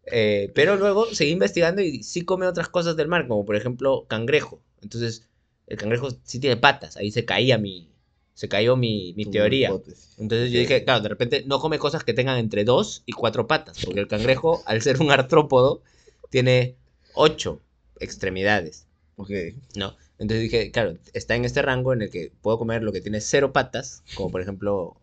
[0.07, 4.07] Eh, pero luego seguí investigando y sí come otras cosas del mar, como por ejemplo
[4.09, 4.61] cangrejo.
[4.83, 5.28] Entonces,
[5.66, 7.93] el cangrejo sí tiene patas, ahí se caía mi,
[8.35, 9.68] se cayó mi, mi teoría.
[9.68, 10.14] hipótesis.
[10.18, 13.47] Entonces yo dije, claro, de repente no come cosas que tengan entre dos y cuatro
[13.47, 15.83] patas, porque el cangrejo, al ser un artrópodo,
[16.31, 16.76] tiene
[17.14, 17.61] ocho
[17.99, 19.31] extremidades, Ok.
[19.76, 19.97] ¿no?
[20.18, 23.20] Entonces dije, claro, está en este rango en el que puedo comer lo que tiene
[23.20, 24.97] cero patas, como por ejemplo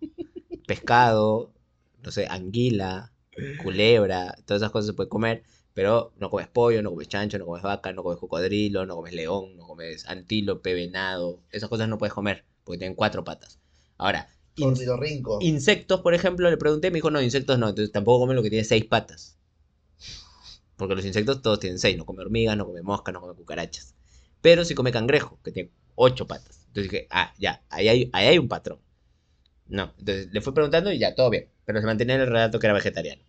[0.66, 1.52] pescado,
[2.04, 3.12] no sé, anguila,
[3.64, 7.46] culebra, todas esas cosas se puede comer, pero no comes pollo, no comes chancho, no
[7.46, 11.98] comes vaca, no comes cocodrilo, no comes león, no comes antílope, venado, esas cosas no
[11.98, 13.60] puedes comer, porque tienen cuatro patas.
[13.98, 15.40] Ahora, in- Ornitorrinco.
[15.42, 18.50] Insectos, por ejemplo, le pregunté, me dijo, no, insectos no, entonces tampoco come lo que
[18.52, 19.38] tiene seis patas.
[20.76, 23.96] Porque los insectos todos tienen seis, no come hormigas, no come moscas, no come cucarachas.
[24.42, 26.62] Pero sí come cangrejo, que tiene ocho patas.
[26.68, 28.80] Entonces dije, ah, ya, ahí hay, ahí hay un patrón.
[29.68, 31.50] No, entonces le fui preguntando y ya, todo bien.
[31.66, 33.22] Pero se mantenía en el relato que era vegetariano.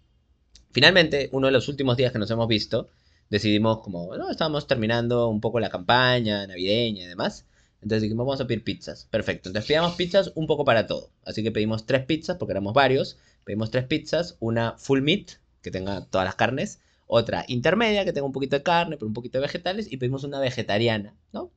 [0.73, 2.89] Finalmente, uno de los últimos días que nos hemos visto,
[3.31, 7.47] decidimos como, no, estábamos terminando un poco la campaña navideña y demás.
[7.81, 9.07] Entonces dijimos, vamos a pedir pizzas.
[9.11, 9.49] Perfecto.
[9.49, 11.11] Entonces pedíamos pizzas un poco para todo.
[11.25, 13.19] Así que pedimos tres pizzas, porque éramos varios.
[13.45, 14.37] Pedimos tres pizzas.
[14.41, 16.81] Una full meat, que tenga todas las carnes.
[17.07, 19.91] Otra intermedia, que tenga un poquito de carne, pero un poquito de vegetales.
[19.91, 21.53] Y pedimos una vegetariana, ¿no?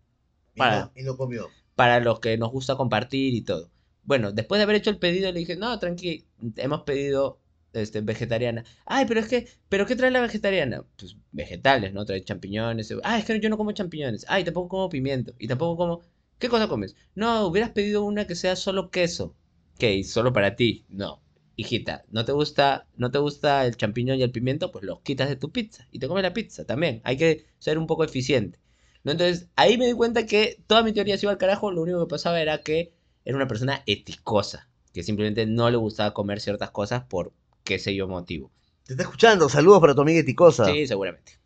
[0.56, 1.50] Y para- y no comió.
[1.76, 3.70] Para los que nos gusta compartir y todo.
[4.04, 6.26] Bueno, después de haber hecho el pedido, le dije, no, tranqui,
[6.58, 7.40] hemos pedido
[7.74, 8.64] este, vegetariana.
[8.86, 10.84] Ay, pero es que, ¿pero qué trae la vegetariana?
[10.98, 12.06] Pues vegetales, ¿no?
[12.06, 12.94] Trae champiñones.
[13.04, 14.26] Ah, es que yo no como champiñones.
[14.28, 15.34] Ay, tampoco como pimiento.
[15.40, 16.02] Y tampoco como...
[16.40, 16.96] ¿Qué cosa comes?
[17.16, 19.36] No, hubieras pedido una que sea solo queso.
[19.78, 20.04] ¿Qué?
[20.04, 20.86] ¿Solo para ti?
[20.90, 21.22] No.
[21.56, 24.72] Hijita, ¿no te gusta, no te gusta el champiñón y el pimiento?
[24.72, 27.02] Pues los quitas de tu pizza y te comes la pizza también.
[27.04, 28.60] Hay que ser un poco eficiente.
[29.04, 29.12] ¿no?
[29.12, 31.72] Entonces, ahí me di cuenta que toda mi teoría se iba al carajo.
[31.72, 32.94] Lo único que pasaba era que
[33.26, 34.70] era una persona eticosa.
[34.94, 37.34] Que simplemente no le gustaba comer ciertas cosas por
[37.72, 38.52] qué sé yo motivo.
[38.86, 39.48] Te está escuchando.
[39.48, 40.66] Saludos para tu amiga Eticosa.
[40.66, 41.40] Sí, seguramente.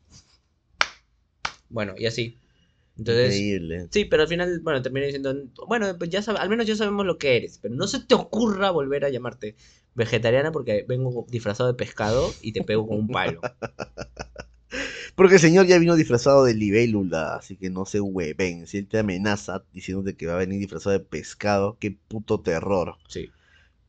[1.70, 2.40] Bueno, y así.
[2.98, 3.88] Entonces, Increíble.
[3.92, 5.36] sí, pero al final, bueno, terminé diciendo,
[5.68, 8.72] bueno, pues ya al menos ya sabemos lo que eres, pero no se te ocurra
[8.72, 9.56] volver a llamarte
[9.94, 13.42] vegetariana porque vengo disfrazado de pescado y te pego con un palo.
[15.16, 18.68] Porque el señor ya vino disfrazado de libélula, así que no se hueven.
[18.68, 22.98] Si él te amenaza diciéndote que va a venir disfrazado de pescado, qué puto terror.
[23.08, 23.30] Sí.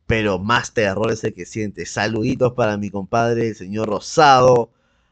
[0.07, 1.85] Pero más terror es el que siente.
[1.85, 4.71] Saluditos para mi compadre, el señor Rosado,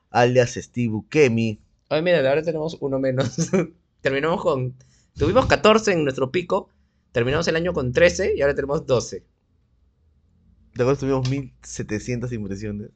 [0.09, 1.59] alias Steve Bukemi.
[1.89, 3.35] Ay, mira, ahora tenemos uno menos.
[4.01, 4.73] Terminamos con.
[5.17, 6.69] Tuvimos 14 en nuestro pico.
[7.11, 9.23] Terminamos el año con 13 y ahora tenemos 12.
[10.75, 12.89] De acuerdo, tuvimos 1700 impresiones.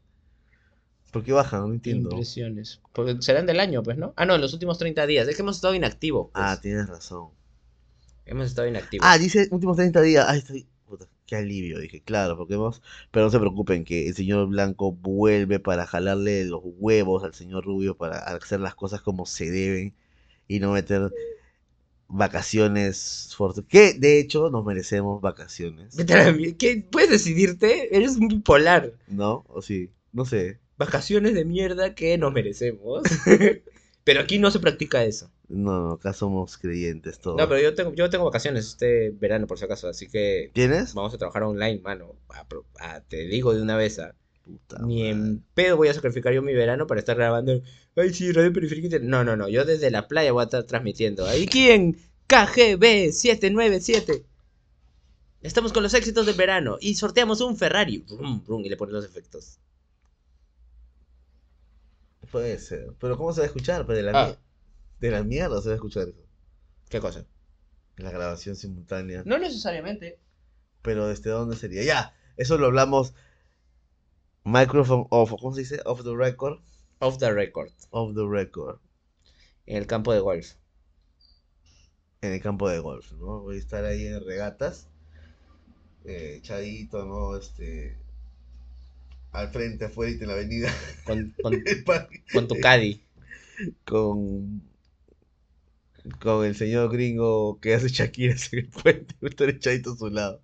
[1.12, 1.62] ¿Por qué bajan?
[1.62, 2.10] No entiendo.
[2.12, 2.82] Impresiones.
[2.94, 4.14] Porque serán del año, pues, ¿no?
[4.16, 5.28] Ah, no, en los últimos 30 días.
[5.28, 6.30] Es que hemos estado inactivos.
[6.34, 6.46] pues.
[6.46, 7.30] Ah, tienes razón.
[8.26, 9.06] Hemos estado inactivos.
[9.10, 10.26] Ah, dice últimos 30 días.
[10.28, 10.68] Ay, estoy.
[11.30, 11.78] Qué alivio.
[11.78, 12.82] Dije, claro, porque hemos.
[13.12, 17.66] Pero no se preocupen, que el señor Blanco vuelve para jalarle los huevos al señor
[17.66, 19.94] Rubio para hacer las cosas como se deben
[20.48, 21.14] y no meter
[22.08, 23.30] vacaciones.
[23.68, 25.96] Que de hecho nos merecemos vacaciones.
[26.58, 26.88] ¿Qué?
[26.90, 27.96] ¿Puedes decidirte?
[27.96, 28.94] Eres un bipolar.
[29.08, 29.46] ¿No?
[29.50, 29.92] O sí.
[30.12, 30.58] No sé.
[30.80, 33.04] Vacaciones de mierda que nos merecemos.
[34.10, 35.30] pero aquí no se practica eso.
[35.50, 37.38] No, no, acá somos creyentes todos.
[37.38, 39.88] No, pero yo tengo, yo tengo vacaciones este verano, por si acaso.
[39.88, 40.96] Así que ¿Tienes?
[40.96, 42.16] vamos a trabajar online, mano.
[43.08, 44.00] Te digo de una vez.
[44.00, 45.10] ah, Puta Ni madre.
[45.12, 47.62] en pedo voy a sacrificar yo mi verano para estar grabando.
[47.96, 48.86] Ay, sí, Radio Periférica.
[48.88, 49.04] Inter-".
[49.04, 49.48] No, no, no.
[49.48, 51.28] Yo desde la playa voy a estar transmitiendo.
[51.28, 51.94] Aquí en
[52.26, 54.26] KGB 797.
[55.42, 58.00] Estamos con los éxitos del verano y sorteamos un Ferrari.
[58.10, 59.60] Brum, brum, y le ponen los efectos.
[62.32, 62.94] Puede ser.
[63.00, 63.86] Pero ¿cómo se va a escuchar?
[63.86, 64.28] Pues de la, Ah.
[64.28, 64.38] mier-
[65.00, 66.22] de la mierda se va a escuchar eso.
[66.90, 67.26] ¿Qué cosa?
[67.98, 69.24] La grabación simultánea.
[69.26, 70.20] No necesariamente.
[70.82, 71.84] Pero ¿desde dónde sería?
[71.84, 73.14] Ya, eso lo hablamos.
[74.44, 75.82] Microphone off, ¿cómo se dice?
[75.86, 76.60] Off the record.
[77.00, 77.70] Off the record.
[77.92, 78.80] Off the record.
[79.66, 80.54] En el campo de golf.
[82.22, 83.42] En el campo de golf, ¿no?
[83.42, 84.88] Voy a estar ahí en regatas.
[86.06, 87.36] Eh, echadito, ¿no?
[87.38, 87.98] Este.
[89.32, 90.72] Al frente, afuera en la avenida.
[91.04, 91.64] Con, con,
[92.32, 93.02] con tu caddy.
[93.86, 94.62] con
[96.20, 100.42] con el señor gringo que hace Shakira en el puente, estar echadito a su lado,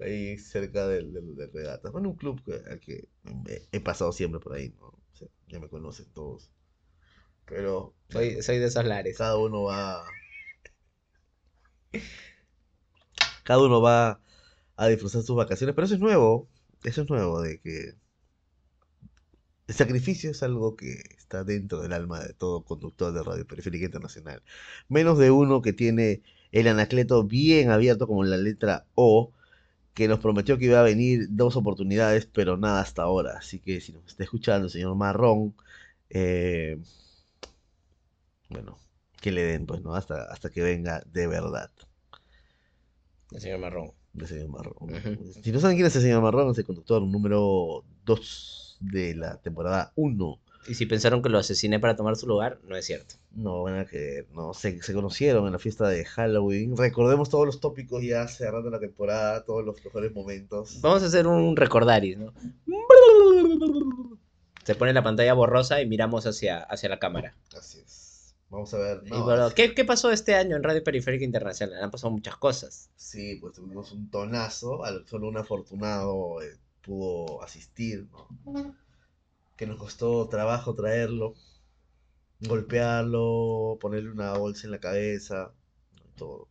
[0.00, 1.90] ahí cerca del, del, del regata.
[1.90, 2.40] Bueno, un club
[2.70, 3.08] al que
[3.46, 4.86] he, he pasado siempre por ahí, ¿no?
[4.88, 6.50] O sea, ya me conocen todos.
[7.46, 9.16] Pero Soy, soy de esos lares.
[9.18, 10.04] cada uno va.
[13.44, 14.20] Cada uno va
[14.76, 16.48] a disfrutar sus vacaciones, pero eso es nuevo.
[16.84, 17.94] Eso es nuevo, de que
[19.68, 23.86] el sacrificio es algo que está dentro del alma de todo conductor de Radio Periférica
[23.86, 24.42] Internacional.
[24.88, 26.22] Menos de uno que tiene
[26.52, 29.32] el anacleto bien abierto como la letra O,
[29.94, 33.38] que nos prometió que iba a venir dos oportunidades, pero nada hasta ahora.
[33.38, 35.54] Así que si nos está escuchando el señor Marrón,
[36.10, 36.78] eh,
[38.50, 38.78] bueno,
[39.20, 39.94] que le den, pues, ¿no?
[39.94, 41.70] Hasta, hasta que venga de verdad
[43.30, 43.92] El señor Marrón.
[44.24, 44.76] El señor Marrón.
[45.42, 49.36] Si no saben quién es el señor Marrón, es el conductor número 2 de la
[49.38, 50.40] temporada 1.
[50.68, 53.14] Y si pensaron que lo asesiné para tomar su lugar, no es cierto.
[53.34, 56.76] No a creer, no, se, se conocieron en la fiesta de Halloween.
[56.76, 60.80] Recordemos todos los tópicos ya cerrando la temporada, todos los mejores momentos.
[60.80, 62.32] Vamos a hacer un recordaris, ¿no?
[64.64, 67.36] Se pone la pantalla borrosa y miramos hacia, hacia la cámara.
[67.56, 67.95] Así es.
[68.50, 69.02] Vamos a ver.
[69.04, 71.82] No, bueno, ¿qué, qué pasó este año en Radio Periférica Internacional?
[71.84, 72.90] Han pasado muchas cosas.
[72.96, 78.28] Sí, pues tuvimos un tonazo, solo un afortunado eh, pudo asistir, ¿no?
[79.56, 81.34] Que nos costó trabajo traerlo,
[82.40, 85.52] golpearlo, ponerle una bolsa en la cabeza,
[86.16, 86.48] todo.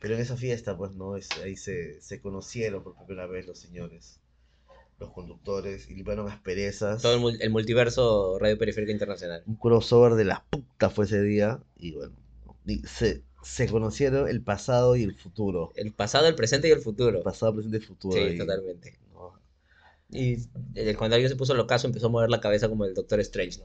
[0.00, 1.16] Pero en esa fiesta, pues, ¿no?
[1.16, 4.18] Es- ahí se, se conocieron por primera vez los señores,
[5.00, 7.00] los conductores, y limpiaron asperezas.
[7.02, 9.42] Todo el, mul- el multiverso Radio Periférica Internacional.
[9.46, 12.12] Un crossover de la puta fue ese día, y bueno,
[12.66, 15.72] y se, se conocieron el pasado y el futuro.
[15.74, 17.18] El pasado, el presente y el futuro.
[17.18, 18.14] El pasado, presente y futuro.
[18.16, 18.98] Sí, ahí, totalmente.
[19.14, 19.32] ¿no?
[20.10, 20.38] Y
[20.74, 23.58] eh, cuando alguien se puso locazo empezó a mover la cabeza como el Doctor Strange,
[23.60, 23.64] ¿no?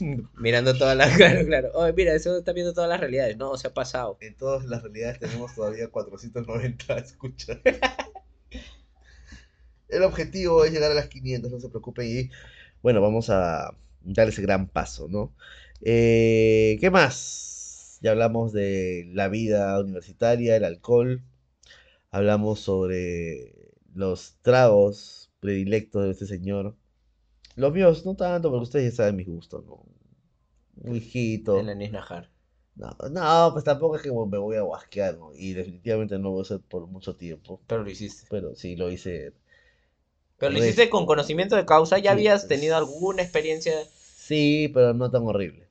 [0.36, 1.16] Mirando todas las...
[1.16, 1.70] Claro, claro.
[1.74, 3.36] Oh, mira, eso está viendo todas las realidades.
[3.36, 4.18] No, se ha pasado.
[4.20, 7.58] En todas las realidades tenemos todavía 490 escuchas.
[9.92, 12.06] El objetivo es llegar a las 500, no se preocupen.
[12.06, 12.30] Y
[12.82, 15.34] bueno, vamos a dar ese gran paso, ¿no?
[15.80, 17.98] Eh, ¿Qué más?
[18.02, 21.22] Ya hablamos de la vida universitaria, el alcohol.
[22.10, 23.54] Hablamos sobre
[23.94, 26.76] los tragos predilectos de este señor.
[27.56, 29.84] Los míos no tanto, porque ustedes ya saben mis gustos, ¿no?
[30.76, 31.60] Un hijito.
[31.60, 32.30] El Anis Najar.
[32.74, 35.34] No, no, pues tampoco es que me voy a guasquear, ¿no?
[35.34, 37.60] Y definitivamente no voy a hacer por mucho tiempo.
[37.66, 38.26] Pero lo hiciste.
[38.30, 39.34] Pero sí, lo hice.
[40.42, 41.98] Pero lo Re- hiciste con conocimiento de causa.
[41.98, 43.72] ¿Ya Sí, habías tenido alguna experiencia?
[44.16, 45.68] Sí, pero no tan horrible.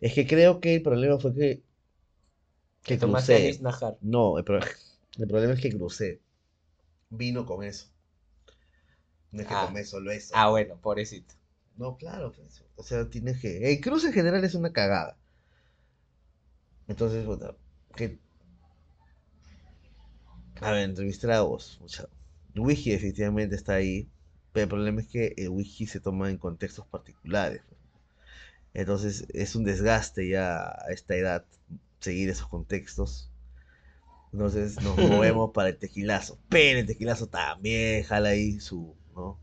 [0.00, 1.62] Es que creo que el problema fue que.
[2.82, 3.96] Que Que tomaste crucé.
[4.02, 4.58] No, el, pro-
[5.18, 6.20] el problema es que crucé.
[7.10, 7.86] Vino con eso.
[9.32, 9.66] No es que Ah.
[9.68, 10.34] tomé solo eso.
[10.36, 11.34] Ah, bueno, pobrecito.
[11.78, 13.72] No, claro, pues, o sea, tienes que...
[13.72, 15.16] El cruce en general es una cagada.
[16.88, 17.54] Entonces, bueno,
[17.96, 18.18] que...
[20.60, 22.06] A ver, entre mis tragos, mucha...
[22.54, 24.08] El whisky definitivamente está ahí,
[24.52, 27.62] pero el problema es que el whisky se toma en contextos particulares.
[28.74, 31.44] Entonces, es un desgaste ya a esta edad
[32.00, 33.30] seguir esos contextos.
[34.32, 36.38] Entonces nos movemos para el tequilazo.
[36.48, 39.38] Pero el tequilazo también jala ahí su, ¿no?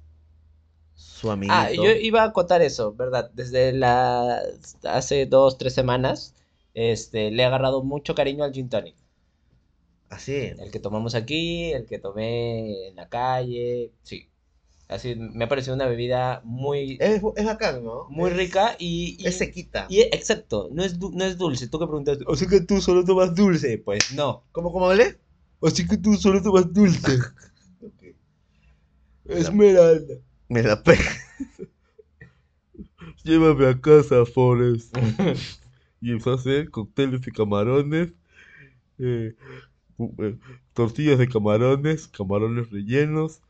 [0.93, 1.55] Su amiguito.
[1.57, 3.29] Ah, yo iba a acotar eso, ¿verdad?
[3.33, 4.41] Desde la
[4.83, 6.33] hace dos, tres semanas,
[6.73, 8.95] este, le he agarrado mucho cariño al gin tonic.
[10.15, 10.35] Así.
[10.57, 14.29] El que tomamos aquí, el que tomé en la calle, sí.
[14.87, 18.07] Así me ha parecido una bebida muy, Es, es bacán, ¿no?
[18.09, 19.87] muy Es- rica y, y, Es sequita.
[19.89, 21.67] y- exacto, no es, no es dulce.
[21.67, 23.79] Tú que preguntaste, o sea que tú solo tomas dulce.
[23.79, 24.43] Pues no.
[24.51, 25.17] ¿Cómo, cómo hablé?
[25.61, 27.17] Así que tú solo tomas dulce.
[29.27, 30.15] Esmeralda.
[30.49, 31.11] Me la pega.
[33.23, 34.95] Llévame a casa, Forrest.
[36.01, 38.13] y empezó a hacer cócteles de camarones,
[38.99, 39.35] eh,
[40.73, 43.41] tortillas de camarones, camarones rellenos,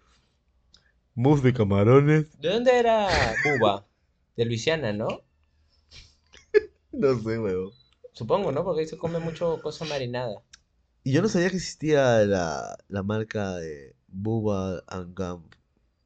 [1.15, 2.25] mousse de camarones.
[2.39, 3.07] ¿De dónde era
[3.43, 3.85] Buba?
[4.35, 5.07] De Luisiana, ¿no?
[6.91, 7.71] No sé, huevo.
[8.13, 8.63] Supongo, ¿no?
[8.63, 10.41] Porque ahí se come mucho cosa marinada.
[11.03, 15.53] Y yo no sabía que existía la, la marca de Bubba and Gump.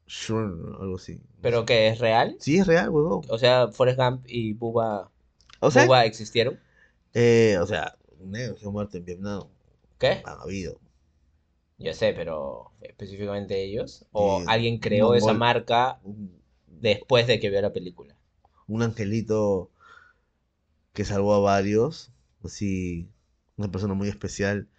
[0.07, 1.21] Shrimp, algo así.
[1.41, 1.87] ¿Pero qué?
[1.89, 2.35] ¿Es real?
[2.39, 3.21] Sí, es real, huevón.
[3.29, 5.11] O sea, Forrest Gump y Buba,
[5.59, 6.59] O sea, Bubba existieron.
[7.13, 9.43] eh, o sea, negro que muerto en Vietnam.
[9.99, 10.23] ¿Qué?
[10.25, 10.79] Han habido.
[11.77, 14.05] Yo sé, pero específicamente ellos.
[14.11, 15.99] ¿O alguien creó esa marca
[16.65, 18.19] después de que vio la película?
[18.69, 19.71] un angelito
[20.93, 22.11] que salvó a varios.
[22.43, 23.09] Así,
[23.57, 24.69] una persona muy especial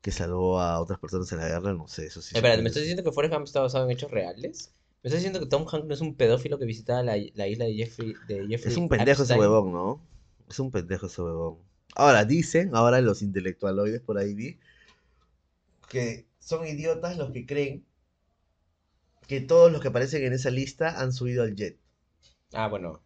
[0.00, 1.74] que salvó a otras personas en la guerra.
[1.74, 2.34] No sé, eso sí.
[2.34, 4.72] Supe ¿me estás diciendo que Forrest Gump está basado en hechos reales?
[5.02, 7.66] ¿Me estás diciendo que Tom Hanks no es un pedófilo que visitaba la, la isla
[7.66, 10.00] de Jeffrey, de Jeffrey Es un pendejo ese huevón, ¿no?
[10.48, 11.58] Es un pendejo ese huevón.
[11.94, 14.58] Ahora, dicen, ahora los intelectualoides por ahí vi,
[15.88, 17.84] que son idiotas los que creen
[19.26, 21.78] que todos los que aparecen en esa lista han subido al jet.
[22.52, 23.00] Ah, bueno.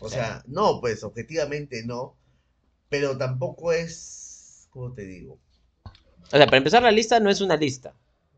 [0.00, 2.16] O sea, no, pues objetivamente no,
[2.88, 5.38] pero tampoco es, ¿cómo te digo?
[5.84, 7.94] O sea, para empezar, la lista no es una lista.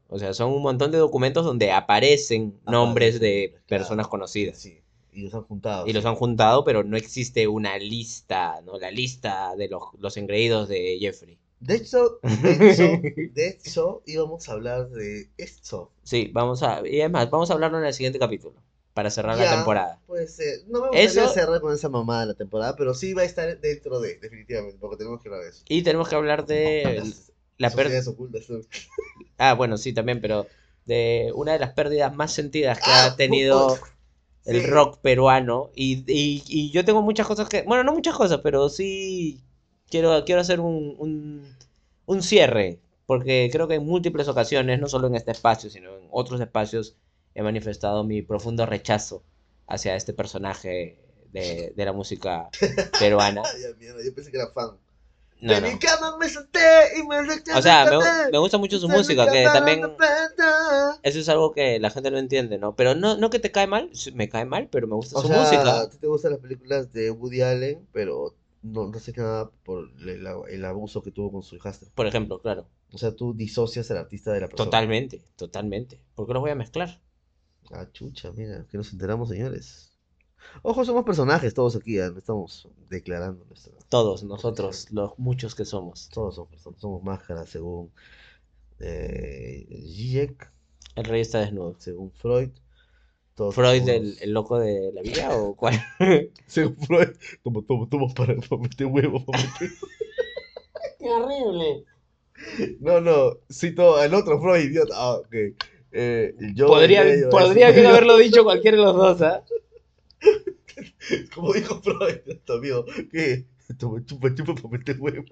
[0.08, 4.58] O sea, son un montón de documentos donde aparecen nombres de personas claro, conocidas.
[4.58, 4.83] Sí,
[5.14, 5.86] y los han juntado.
[5.86, 8.78] Y los han juntado, pero no existe una lista, ¿no?
[8.78, 11.38] La lista de los, los engreídos de Jeffrey.
[11.60, 12.82] De hecho, de hecho,
[13.34, 15.90] de hecho, íbamos a hablar de esto.
[16.02, 16.86] Sí, vamos a...
[16.86, 18.54] Y además, vamos a hablarlo en el siguiente capítulo.
[18.92, 19.98] Para cerrar la temporada.
[20.06, 23.12] Pues eh, no me Eso- gustaría cerrar con esa mamada de la temporada, pero sí
[23.12, 25.64] va a estar dentro de, definitivamente, porque tenemos que hablar de eso.
[25.68, 28.02] Y tenemos que hablar de Las la pérdida...
[28.02, 28.46] sociedades ocultas.
[29.38, 30.46] Ah, bueno, sí, también, pero
[30.86, 33.78] de una de las pérdidas más sentidas que Ah, ha tenido
[34.44, 34.66] el sí.
[34.66, 35.70] rock peruano.
[35.74, 37.62] Y, y, y yo tengo muchas cosas que.
[37.62, 39.42] Bueno, no muchas cosas, pero sí
[39.88, 41.56] quiero, quiero hacer un, un,
[42.06, 42.80] un cierre.
[43.06, 46.96] Porque creo que en múltiples ocasiones, no solo en este espacio, sino en otros espacios,
[47.34, 49.24] he manifestado mi profundo rechazo
[49.66, 50.98] hacia este personaje
[51.30, 52.48] de, de la música
[52.98, 53.42] peruana.
[53.42, 54.78] Ay, mierda, yo pensé que era fan.
[55.44, 55.66] No, de no.
[55.68, 56.58] mi cama me solté
[56.98, 59.96] y me O sea, me, me gusta mucho su música, que también O
[61.02, 62.74] eso es algo que la gente no entiende, ¿no?
[62.74, 65.38] Pero no, no que te cae mal, me cae mal, pero me gusta su sea,
[65.40, 65.80] música.
[65.80, 69.90] a ti te gustan las películas de Woody Allen, pero no, no sé nada por
[70.00, 71.88] el, el abuso que tuvo con su hijastra.
[71.94, 72.66] Por ejemplo, claro.
[72.92, 74.64] O sea, tú disocias al artista de la persona.
[74.64, 76.00] Totalmente, totalmente.
[76.14, 77.00] ¿Por qué los voy a mezclar?
[77.70, 79.93] Ah, chucha, mira, que nos enteramos, señores.
[80.62, 83.72] Ojo, somos personajes todos aquí, no estamos declarando nuestra...
[83.88, 86.08] Todos nosotros, los muchos que somos.
[86.08, 87.90] Todos somos personas, somos máscaras según
[88.80, 90.50] eh, Zizek,
[90.96, 91.76] El rey está desnudo.
[91.78, 92.50] según Freud.
[93.34, 95.74] Todos ¿Freud, el, el loco de la vida o cuál?
[96.46, 97.08] Según Freud,
[97.42, 99.70] toma, toma, toma para, para meter huevo, para meter...
[100.98, 101.84] ¡Qué horrible!
[102.80, 104.94] No, no, cito al otro Freud, idiota.
[104.96, 105.34] Ah, ok.
[105.96, 109.44] Eh, yo Podría, podría haberlo dicho cualquiera de los dos, ¿ah?
[111.34, 113.46] Como dijo Freud, tu amigo, que
[113.78, 115.24] toma, chupa, chupa para meter huevo.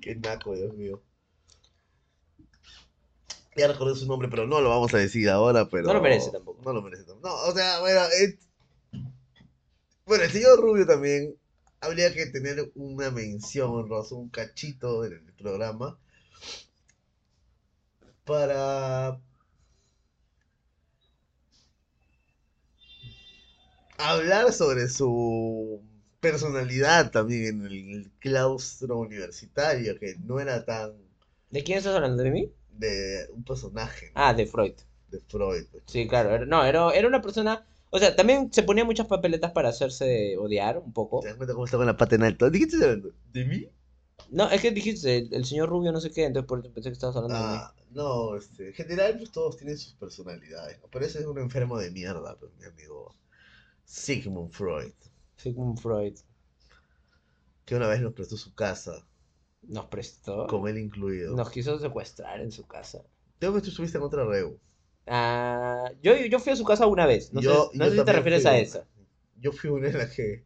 [0.00, 1.02] Qué naco, Dios mío.
[3.56, 5.86] Ya recordé su nombre, pero no lo vamos a decir ahora, pero...
[5.88, 6.62] No lo merece tampoco.
[6.62, 7.28] No lo merece tampoco.
[7.28, 8.38] No, o sea, bueno, es-
[10.06, 11.36] bueno, el señor Rubio también
[11.80, 15.98] habría que tener una mención, Rosa, un cachito en el programa
[18.24, 19.20] para
[23.98, 25.80] hablar sobre su
[26.20, 30.92] personalidad también en el claustro universitario, que no era tan
[31.50, 32.22] ¿De quién estás hablando?
[32.22, 32.50] ¿De mí?
[32.70, 34.12] de un personaje ¿no?
[34.14, 34.74] Ah, de Freud.
[35.08, 35.64] de Freud.
[35.70, 35.84] pues.
[35.86, 36.30] Sí, claro.
[36.34, 37.66] era- no, era, era una persona...
[37.90, 41.20] O sea, también se ponía muchas papeletas para hacerse odiar un poco.
[41.20, 42.48] ¿Te das cuenta cómo está con la pata en alto?
[42.50, 43.10] ¿De hablando?
[43.32, 43.68] ¿De mí?
[44.30, 46.88] No, es que dijiste el, el señor Rubio no sé qué, entonces por eso pensé
[46.88, 47.58] que estabas hablando de mí.
[47.60, 50.88] Ah, no, este, en general pues todos tienen sus personalidades, ¿no?
[50.90, 53.14] pero ese es un enfermo de mierda, pues, mi amigo
[53.84, 54.92] Sigmund Freud.
[55.36, 56.14] Sigmund Freud.
[57.64, 59.06] que una vez nos prestó su casa,
[59.62, 60.46] Nos prestó.
[60.48, 61.36] con él incluido.
[61.36, 63.02] Nos quiso secuestrar en su casa.
[63.38, 64.58] Creo que tú estuviste en otra reu.
[65.06, 67.32] Ah, yo, yo fui a su casa una vez.
[67.32, 68.86] No Yo- sé, no sé si te refieres a esa.
[69.36, 70.44] Yo fui una en la que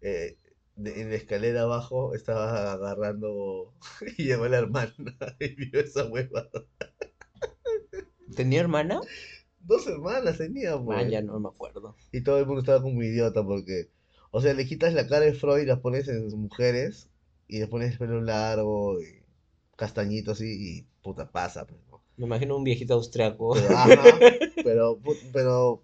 [0.00, 0.38] eh,
[0.76, 3.74] de- en la escalera abajo estaba agarrando
[4.18, 4.92] y llegó la hermana
[5.40, 6.48] y vio esa hueva.
[8.34, 9.00] ¿Tenía hermana?
[9.66, 10.86] Dos hermanas teníamos.
[10.86, 11.96] Man, ya no me acuerdo.
[12.12, 13.90] Y todo el mundo estaba como idiota porque,
[14.30, 17.08] o sea, le quitas la cara de Freud y la pones en mujeres
[17.48, 19.22] y le pones pelo largo y
[19.76, 22.02] castañito así y puta pasa, pues, ¿no?
[22.16, 23.54] Me imagino un viejito austriaco.
[23.54, 24.18] Pero, ajá,
[24.62, 24.98] pero,
[25.32, 25.82] pero,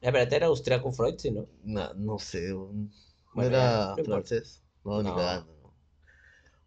[0.00, 1.46] Espérate, era austriaco Freud, sí, ¿no?
[1.62, 5.61] no, no sé, no era no francés, no, ni cagando.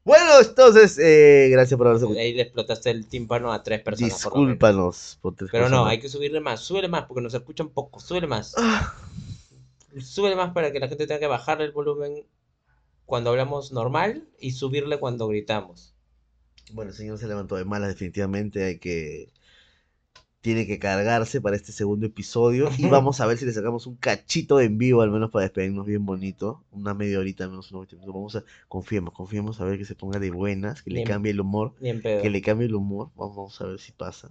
[0.06, 2.06] Bueno, entonces, eh, gracias por haberse.
[2.20, 4.14] Ahí le explotaste el tímpano a tres personas.
[4.24, 4.34] por.
[4.34, 6.62] Discúlpanos por tres Pero no, hay que subirle más.
[6.62, 8.00] Súbele más porque nos escuchan poco.
[8.00, 8.54] Súbele más.
[8.56, 8.96] Ah,
[10.00, 12.24] Súbele más para que la gente tenga que bajar el volumen
[13.06, 15.96] cuando hablamos normal y subirle cuando gritamos.
[16.72, 19.30] Bueno, el señor se levantó de malas, definitivamente hay que...
[20.46, 23.96] Tiene que cargarse para este segundo episodio y vamos a ver si le sacamos un
[23.96, 26.64] cachito en vivo, al menos para despedirnos bien bonito.
[26.70, 28.14] Una media horita, al menos unos 20 minutos.
[28.14, 28.44] Vamos a...
[28.68, 31.08] Confiemos, confiemos a ver que se ponga de buenas, que le Bien.
[31.08, 32.22] cambie el humor, Ni en pedo.
[32.22, 33.10] que le cambie el humor.
[33.16, 34.30] Vamos, vamos a ver si pasa.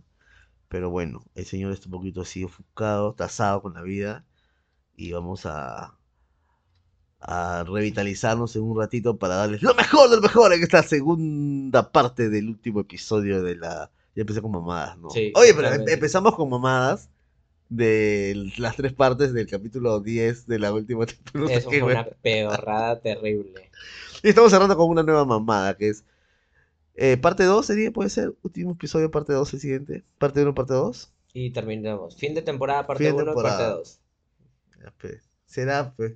[0.69, 4.25] Pero bueno, el señor está un poquito así ofuscado, tasado con la vida
[4.97, 5.99] y vamos a...
[7.19, 12.29] a revitalizarnos en un ratito para darles lo mejor del mejor en esta segunda parte
[12.29, 13.91] del último episodio de la...
[14.15, 15.11] Ya empecé con mamadas, ¿no?
[15.11, 17.09] Sí, Oye, pero em- empezamos con mamadas
[17.69, 21.53] de las tres partes del capítulo 10 de la última temporada.
[21.53, 23.71] Eso fue una pedorrada terrible.
[24.23, 26.05] Y estamos cerrando con una nueva mamada, que es...
[26.95, 30.05] eh, parte 2 sería, puede ser, último episodio, parte 2 el siguiente.
[30.19, 31.13] Parte 1, parte 2.
[31.33, 32.17] Y terminamos.
[32.17, 33.75] Fin de temporada, parte Fin de 1 y parte temporada.
[33.77, 34.01] 2.
[34.83, 35.21] Ya, pe.
[35.47, 36.15] Será, pues.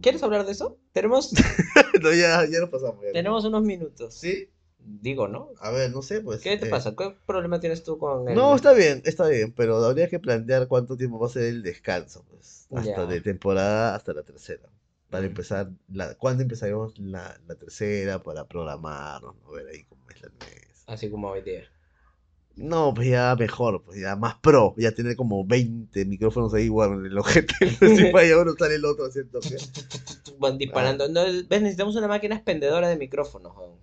[0.00, 0.78] ¿Quieres hablar de eso?
[0.92, 1.32] Tenemos,
[2.02, 3.04] no, ya, ya lo pasamos.
[3.04, 3.12] ya.
[3.12, 4.14] tenemos unos minutos.
[4.14, 4.48] ¿Sí?
[4.82, 5.50] Digo, ¿no?
[5.60, 6.40] A ver, no sé, pues.
[6.40, 6.94] ¿Qué te eh, pasa?
[6.96, 8.34] ¿Qué problema tienes tú con el...
[8.34, 11.62] No, está bien, está bien, pero habría que plantear cuánto tiempo va a ser el
[11.62, 12.66] descanso, pues.
[12.74, 13.06] Hasta Ya.
[13.06, 14.68] de temporada hasta la tercera.
[15.10, 18.22] Para empezar, la, ¿cuándo empezaremos la, la tercera?
[18.22, 19.50] Para programarnos, ¿no?
[19.50, 20.84] ver ahí cómo es la mes.
[20.86, 21.64] Así como hoy día.
[22.56, 26.92] No, pues ya mejor, pues ya más pro, ya tener como 20 micrófonos ahí igual
[26.92, 27.54] en el ojete.
[27.78, 29.56] si vaya uno sale el otro haciendo que.
[30.38, 31.08] Van disparando.
[31.08, 33.78] No, ves, necesitamos una máquina expendedora de micrófonos, weón.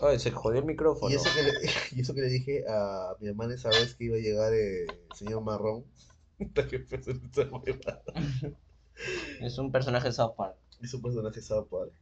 [0.00, 1.10] Oye, se jodió el micrófono.
[1.10, 1.50] Y eso, que le,
[1.96, 4.86] y eso que le dije a mi hermana esa vez que iba a llegar el
[5.14, 5.84] señor Marrón.
[6.38, 8.02] Huevada.
[9.40, 10.56] Es un personaje de South Park.
[10.80, 11.92] Es un personaje South Park.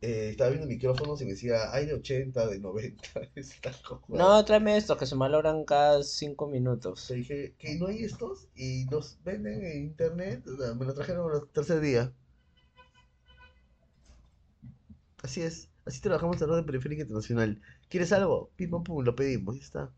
[0.00, 3.02] Eh, estaba viendo micrófonos y me decía, hay de 80, de 90.
[3.36, 4.18] Está cojuda.
[4.18, 7.08] No, tráeme estos que se malogran cada cinco minutos.
[7.10, 10.44] Le dije, que no hay estos y los venden en internet.
[10.48, 12.12] O sea, me lo trajeron el tercer día.
[15.22, 15.68] Así es.
[15.84, 17.60] Así trabajamos en red periférica internacional.
[17.88, 18.50] ¿Quieres algo?
[18.56, 19.56] Pim, pam, pum, lo pedimos.
[19.56, 19.90] Ya está.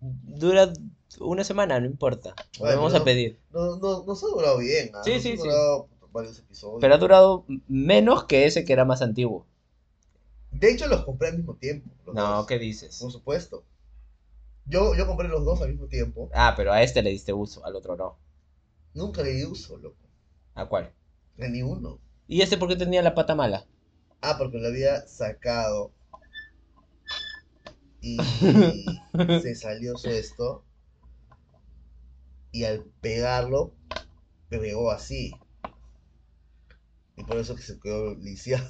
[0.00, 0.72] Dura
[1.20, 2.34] una semana, no importa.
[2.60, 3.38] Lo Ay, vamos a pedir.
[3.50, 4.90] No, no, nos ha durado bien.
[4.94, 5.02] ¿ah?
[5.04, 5.36] Sí, Nos sí, ha sí.
[5.38, 6.80] durado varios episodios.
[6.80, 9.46] Pero ha durado menos que ese que era más antiguo.
[10.50, 11.90] De hecho, los compré al mismo tiempo.
[12.06, 12.46] los No, dos.
[12.46, 12.98] ¿qué dices?
[13.00, 13.64] Por supuesto.
[14.66, 16.28] Yo, yo compré los dos al mismo tiempo.
[16.34, 18.16] Ah, pero a este le diste uso, al otro no.
[18.94, 19.96] Nunca le di uso, loco.
[20.54, 20.92] ¿A cuál?
[21.38, 21.98] A ni uno.
[22.26, 23.66] ¿Y este por qué tenía la pata mala?
[24.20, 25.92] Ah, porque lo había sacado.
[28.00, 28.16] Y
[29.42, 30.64] se salió su esto.
[32.52, 33.74] Y al pegarlo,
[34.48, 35.32] pegó así.
[37.16, 38.68] Y por eso que se quedó lisiado.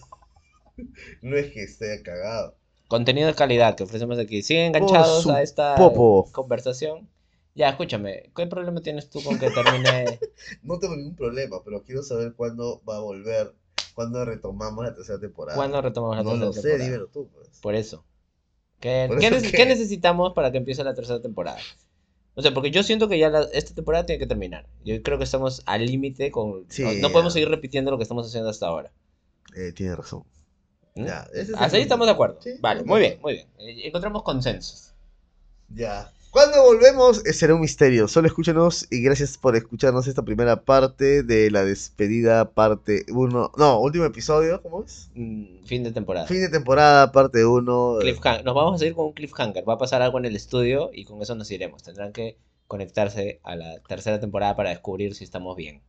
[1.23, 2.55] No es que esté cagado.
[2.89, 4.43] Contenido de calidad que ofrecemos aquí.
[4.43, 6.31] Siguen enganchados a esta popo.
[6.33, 7.09] conversación.
[7.55, 10.21] Ya, escúchame, ¿qué problema tienes tú con que termine?
[10.63, 13.55] No tengo ningún problema, pero quiero saber cuándo va a volver.
[13.97, 15.57] Cuándo retomamos la tercera temporada.
[15.57, 16.85] ¿Cuándo retomamos la No tercera lo sé, temporada?
[16.85, 17.49] dímelo tú, pues.
[17.61, 18.05] Por eso.
[18.79, 19.57] ¿Qué, ¿Por qué eso nece- qué?
[19.57, 21.59] qué necesitamos para que empiece la tercera temporada?
[22.35, 24.67] O sea, porque yo siento que ya la- esta temporada tiene que terminar.
[24.85, 26.67] Yo creo que estamos al límite con...
[26.69, 28.93] Sí, no, no podemos seguir repitiendo lo que estamos haciendo hasta ahora.
[29.57, 30.25] Eh, tiene razón.
[30.95, 31.07] ¿Mm?
[31.07, 31.27] Ya,
[31.57, 32.39] Hasta ahí estamos de acuerdo.
[32.43, 33.47] Sí, vale, muy bien, muy bien.
[33.59, 34.93] Eh, Encontramos consensos.
[35.71, 36.13] Ya.
[36.31, 38.09] Cuando volvemos eh, será un misterio.
[38.09, 43.53] Solo escúchenos y gracias por escucharnos esta primera parte de la despedida, parte 1.
[43.57, 45.09] No, último episodio, ¿cómo es?
[45.15, 46.27] Mm, fin de temporada.
[46.27, 47.99] Fin de temporada, parte 1.
[48.01, 48.45] Cliffhanger.
[48.45, 49.67] Nos vamos a seguir con un cliffhanger.
[49.67, 51.83] Va a pasar algo en el estudio y con eso nos iremos.
[51.83, 55.81] Tendrán que conectarse a la tercera temporada para descubrir si estamos bien.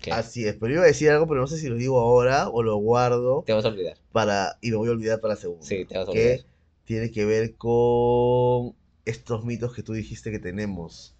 [0.00, 0.12] ¿Qué?
[0.12, 2.62] Así es, pero iba a decir algo, pero no sé si lo digo ahora o
[2.62, 3.96] lo guardo Te vas a olvidar.
[4.12, 5.66] para y me voy a olvidar para la segunda.
[5.66, 6.46] Sí, te vas a que olvidar.
[6.86, 8.74] Tiene que ver con
[9.04, 11.14] estos mitos que tú dijiste que tenemos.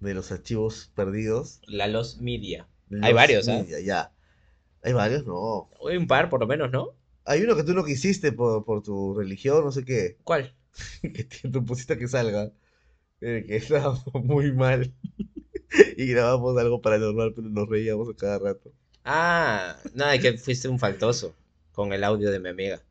[0.00, 1.60] de los archivos perdidos.
[1.66, 2.68] La Los Media.
[2.88, 3.46] Los Hay varios.
[3.46, 4.12] Media, Ya.
[4.82, 5.24] ¿Hay varios?
[5.26, 5.70] No.
[5.88, 6.90] Hay un par, por lo menos, ¿no?
[7.24, 10.18] Hay uno que tú no quisiste por, por tu religión, no sé qué.
[10.24, 10.54] ¿Cuál?
[11.02, 12.50] que tú pusiste que salga.
[13.20, 14.92] eh, que estábamos muy mal.
[15.96, 18.72] y grabamos algo paranormal, pero nos reíamos a cada rato.
[19.04, 21.34] Ah, no, es que fuiste un faltoso
[21.72, 22.82] con el audio de mi amiga.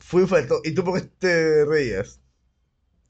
[0.00, 0.60] Fue faltó.
[0.64, 2.20] ¿Y tú por qué te reías?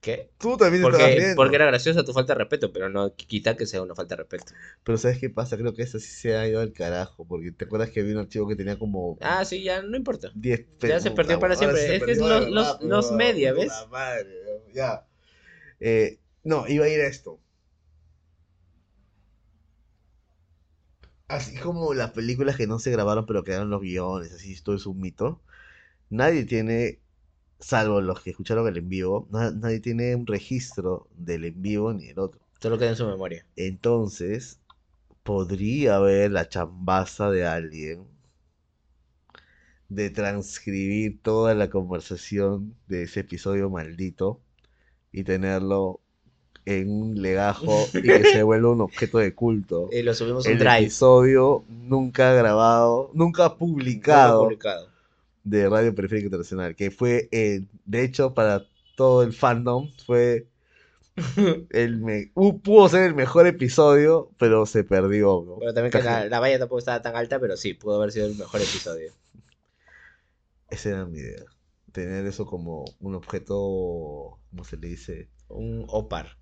[0.00, 0.30] ¿Qué?
[0.38, 1.36] Tú también te estabas Porque, riendo.
[1.36, 4.22] porque era graciosa tu falta de respeto, pero no quita que sea una falta de
[4.22, 4.52] respeto.
[4.84, 5.56] Pero ¿sabes qué pasa?
[5.56, 7.26] Creo que eso sí se ha ido al carajo.
[7.26, 10.30] Porque te acuerdas que había un archivo que tenía como Ah, sí, ya no importa.
[10.34, 11.96] 10 Ya se perdió para siempre.
[11.96, 13.72] Es que es los- los- los media, ¿ves?
[13.90, 15.04] Madre, ya.
[15.80, 17.40] Eh, no, iba a ir a esto.
[21.28, 24.86] Así como las películas que no se grabaron pero quedaron los guiones, así esto es
[24.86, 25.42] un mito.
[26.10, 27.00] Nadie tiene,
[27.60, 31.92] salvo los que escucharon el en vivo, na- nadie tiene un registro del en vivo
[31.94, 32.40] ni el otro.
[32.60, 33.44] Solo queda en su memoria.
[33.56, 34.58] Entonces,
[35.24, 38.06] podría haber la chambaza de alguien
[39.88, 44.40] de transcribir toda la conversación de ese episodio maldito
[45.12, 46.00] y tenerlo
[46.66, 49.90] en un legajo y que se vuelva un objeto de culto.
[49.92, 50.82] Y lo subimos El drive.
[50.82, 54.88] episodio nunca grabado, nunca publicado publicado.
[55.48, 58.64] De Radio Periférica Internacional, que fue, eh, de hecho, para
[58.96, 60.46] todo el fandom, fue
[61.70, 65.56] el me- uh, pudo ser el mejor episodio, pero se perdió, ¿no?
[65.58, 68.36] Pero también que la, valla tampoco estaba tan alta, pero sí, pudo haber sido el
[68.36, 69.12] mejor episodio.
[70.70, 71.42] Esa era mi idea.
[71.92, 75.28] Tener eso como un objeto, ¿cómo se le dice?
[75.48, 76.36] Un opar.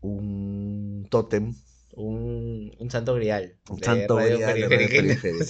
[0.00, 1.54] Un tótem.
[1.94, 3.56] Un, un santo grial.
[3.68, 5.44] Un santo Radio grial de Radio Periférica.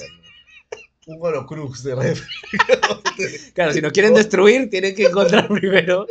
[1.11, 2.14] Un Horocrux de Radio
[3.54, 6.06] Claro, si nos quieren destruir, tienen que encontrar primero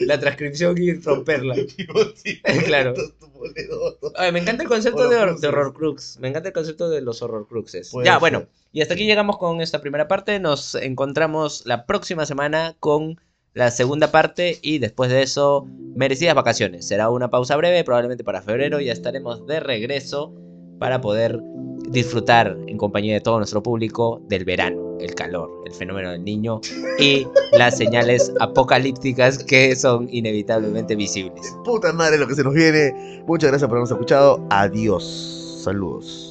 [0.00, 1.56] la transcripción y romperla.
[2.66, 2.94] Claro.
[4.16, 5.16] Ay, me encanta el concepto de,
[5.48, 6.18] horror crux.
[6.20, 7.90] Me encanta el concepto de los horror cruxes.
[7.90, 8.20] Puede Ya, ser.
[8.20, 8.46] bueno.
[8.72, 10.38] Y hasta aquí llegamos con esta primera parte.
[10.38, 13.20] Nos encontramos la próxima semana con
[13.54, 15.66] la segunda parte y después de eso,
[15.96, 16.86] merecidas vacaciones.
[16.86, 18.80] Será una pausa breve, probablemente para febrero.
[18.80, 20.32] Ya estaremos de regreso
[20.78, 21.40] para poder
[21.90, 26.60] disfrutar en compañía de todo nuestro público del verano, el calor, el fenómeno del niño
[26.98, 31.54] y las señales apocalípticas que son inevitablemente visibles.
[31.64, 33.22] Puta madre lo que se nos viene.
[33.26, 34.46] Muchas gracias por habernos escuchado.
[34.50, 35.60] Adiós.
[35.62, 36.27] Saludos.